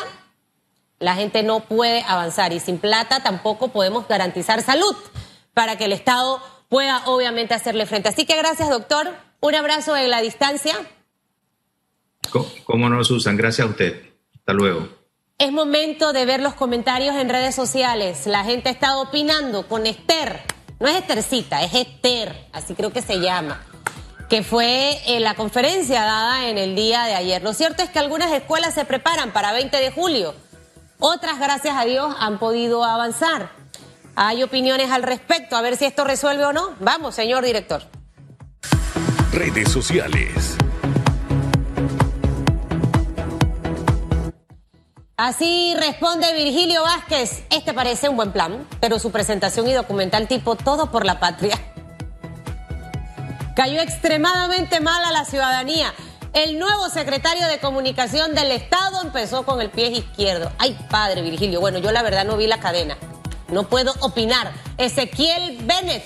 la 0.97 1.15
gente 1.15 1.43
no 1.43 1.61
puede 1.61 2.03
avanzar 2.07 2.53
y 2.53 2.59
sin 2.59 2.79
plata 2.79 3.21
tampoco 3.21 3.69
podemos 3.69 4.07
garantizar 4.07 4.63
salud 4.63 4.95
para 5.53 5.77
que 5.77 5.85
el 5.85 5.93
Estado 5.93 6.41
pueda 6.69 7.03
obviamente 7.05 7.53
hacerle 7.53 7.85
frente. 7.85 8.09
Así 8.09 8.25
que 8.25 8.35
gracias, 8.35 8.69
doctor. 8.69 9.09
Un 9.41 9.55
abrazo 9.55 9.95
en 9.95 10.09
la 10.09 10.21
distancia. 10.21 10.75
¿Cómo 12.65 12.89
no, 12.89 13.03
Susan? 13.03 13.37
Gracias 13.37 13.67
a 13.67 13.69
usted. 13.69 14.09
Hasta 14.35 14.53
luego. 14.53 14.89
Es 15.37 15.51
momento 15.51 16.13
de 16.13 16.25
ver 16.25 16.41
los 16.41 16.55
comentarios 16.55 17.15
en 17.15 17.29
redes 17.29 17.55
sociales. 17.55 18.25
La 18.25 18.43
gente 18.43 18.69
ha 18.69 18.71
estado 18.71 19.01
opinando 19.03 19.67
con 19.67 19.85
Esther. 19.85 20.41
No 20.79 20.87
es 20.87 20.95
Esthercita, 20.95 21.61
es 21.63 21.73
Esther, 21.73 22.47
así 22.53 22.73
creo 22.73 22.91
que 22.91 23.01
se 23.01 23.19
llama, 23.19 23.61
que 24.29 24.43
fue 24.43 24.99
en 25.07 25.23
la 25.23 25.33
conferencia 25.33 26.03
dada 26.03 26.49
en 26.49 26.59
el 26.59 26.75
día 26.75 27.03
de 27.05 27.15
ayer. 27.15 27.41
Lo 27.41 27.53
cierto 27.53 27.81
es 27.81 27.89
que 27.89 27.97
algunas 27.97 28.31
escuelas 28.31 28.75
se 28.75 28.85
preparan 28.85 29.33
para 29.33 29.51
20 29.51 29.75
de 29.75 29.91
julio. 29.91 30.35
Otras, 30.99 31.39
gracias 31.39 31.75
a 31.75 31.85
Dios, 31.85 32.15
han 32.19 32.37
podido 32.37 32.83
avanzar. 32.83 33.49
Hay 34.15 34.43
opiniones 34.43 34.91
al 34.91 35.01
respecto, 35.01 35.55
a 35.55 35.61
ver 35.61 35.77
si 35.77 35.85
esto 35.85 36.03
resuelve 36.03 36.45
o 36.45 36.53
no. 36.53 36.75
Vamos, 36.79 37.15
señor 37.15 37.43
director. 37.43 37.81
Redes 39.31 39.71
sociales. 39.71 40.55
Así 45.17 45.73
responde 45.77 46.31
Virgilio 46.33 46.83
Vázquez. 46.83 47.43
Este 47.49 47.73
parece 47.73 48.09
un 48.09 48.15
buen 48.15 48.31
plan, 48.31 48.67
pero 48.79 48.99
su 48.99 49.11
presentación 49.11 49.67
y 49.67 49.73
documental 49.73 50.27
tipo 50.27 50.55
Todo 50.55 50.91
por 50.91 51.05
la 51.05 51.19
Patria 51.19 51.59
cayó 53.59 53.81
extremadamente 53.81 54.79
mal 54.79 55.03
a 55.03 55.11
la 55.11 55.25
ciudadanía. 55.25 55.93
El 56.31 56.59
nuevo 56.59 56.87
secretario 56.87 57.45
de 57.47 57.59
Comunicación 57.59 58.33
del 58.33 58.53
Estado 58.53 59.01
empezó 59.01 59.43
con 59.43 59.59
el 59.59 59.69
pie 59.69 59.87
izquierdo. 59.87 60.49
Ay, 60.57 60.79
padre 60.89 61.21
Virgilio. 61.21 61.59
Bueno, 61.59 61.77
yo 61.79 61.91
la 61.91 62.01
verdad 62.01 62.23
no 62.23 62.37
vi 62.37 62.47
la 62.47 62.61
cadena. 62.61 62.97
No 63.49 63.67
puedo 63.67 63.93
opinar. 63.99 64.53
Ezequiel 64.77 65.57
Bennett, 65.63 66.05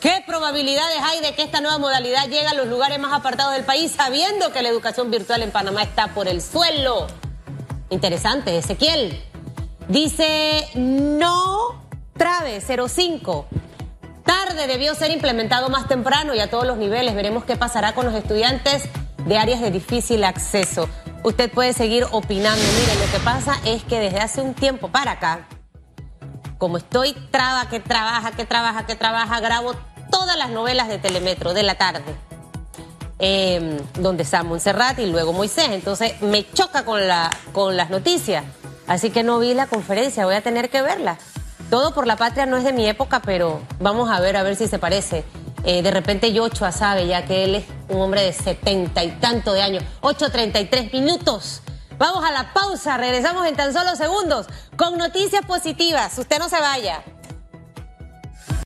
¿qué 0.00 0.24
probabilidades 0.26 0.96
hay 1.02 1.20
de 1.20 1.34
que 1.34 1.42
esta 1.42 1.60
nueva 1.60 1.76
modalidad 1.76 2.24
llegue 2.24 2.46
a 2.46 2.54
los 2.54 2.68
lugares 2.68 2.98
más 2.98 3.12
apartados 3.12 3.52
del 3.52 3.64
país 3.64 3.92
sabiendo 3.92 4.50
que 4.54 4.62
la 4.62 4.70
educación 4.70 5.10
virtual 5.10 5.42
en 5.42 5.50
Panamá 5.50 5.82
está 5.82 6.14
por 6.14 6.26
el 6.26 6.40
suelo? 6.40 7.06
Interesante, 7.90 8.56
Ezequiel. 8.56 9.22
Dice, 9.88 10.66
no 10.74 11.82
trabe 12.16 12.62
05. 12.62 13.46
Tarde 14.28 14.66
debió 14.66 14.94
ser 14.94 15.10
implementado 15.10 15.70
más 15.70 15.88
temprano 15.88 16.34
y 16.34 16.40
a 16.40 16.50
todos 16.50 16.66
los 16.66 16.76
niveles. 16.76 17.14
Veremos 17.14 17.46
qué 17.46 17.56
pasará 17.56 17.94
con 17.94 18.04
los 18.04 18.14
estudiantes 18.14 18.84
de 19.24 19.38
áreas 19.38 19.62
de 19.62 19.70
difícil 19.70 20.22
acceso. 20.22 20.86
Usted 21.22 21.50
puede 21.50 21.72
seguir 21.72 22.04
opinando. 22.10 22.62
Mire, 22.78 23.06
lo 23.06 23.10
que 23.10 23.20
pasa 23.24 23.58
es 23.64 23.82
que 23.84 23.98
desde 23.98 24.18
hace 24.18 24.42
un 24.42 24.52
tiempo 24.52 24.88
para 24.88 25.12
acá, 25.12 25.48
como 26.58 26.76
estoy 26.76 27.14
traba, 27.30 27.70
que 27.70 27.80
trabaja, 27.80 28.32
que 28.32 28.44
trabaja, 28.44 28.84
que 28.84 28.96
trabaja, 28.96 29.40
grabo 29.40 29.72
todas 30.10 30.36
las 30.36 30.50
novelas 30.50 30.88
de 30.88 30.98
Telemetro 30.98 31.54
de 31.54 31.62
la 31.62 31.76
tarde. 31.76 32.14
Em, 33.18 33.78
donde 33.94 34.24
está 34.24 34.42
Montserrat 34.42 34.98
y 34.98 35.06
luego 35.06 35.32
Moisés. 35.32 35.70
Entonces 35.70 36.20
me 36.20 36.46
choca 36.52 36.84
con, 36.84 37.08
la, 37.08 37.30
con 37.54 37.78
las 37.78 37.88
noticias. 37.88 38.44
Así 38.86 39.08
que 39.08 39.22
no 39.22 39.38
vi 39.38 39.54
la 39.54 39.66
conferencia, 39.68 40.26
voy 40.26 40.34
a 40.34 40.42
tener 40.42 40.68
que 40.68 40.82
verla. 40.82 41.16
Todo 41.70 41.92
por 41.92 42.06
la 42.06 42.16
patria 42.16 42.46
no 42.46 42.56
es 42.56 42.64
de 42.64 42.72
mi 42.72 42.86
época, 42.86 43.20
pero 43.20 43.60
vamos 43.78 44.10
a 44.10 44.20
ver, 44.20 44.36
a 44.36 44.42
ver 44.42 44.56
si 44.56 44.68
se 44.68 44.78
parece. 44.78 45.24
Eh, 45.64 45.82
de 45.82 45.90
repente 45.90 46.32
Yochoa 46.32 46.72
sabe 46.72 47.06
ya 47.06 47.26
que 47.26 47.44
él 47.44 47.56
es 47.56 47.64
un 47.88 48.00
hombre 48.00 48.22
de 48.22 48.32
setenta 48.32 49.04
y 49.04 49.10
tanto 49.12 49.52
de 49.52 49.60
años. 49.60 49.84
8.33 50.00 50.92
minutos. 50.92 51.60
Vamos 51.98 52.24
a 52.24 52.30
la 52.30 52.54
pausa, 52.54 52.96
regresamos 52.96 53.46
en 53.46 53.56
tan 53.56 53.72
solo 53.74 53.96
segundos 53.96 54.46
con 54.76 54.96
noticias 54.96 55.44
positivas. 55.44 56.16
Usted 56.16 56.38
no 56.38 56.48
se 56.48 56.60
vaya. 56.60 57.02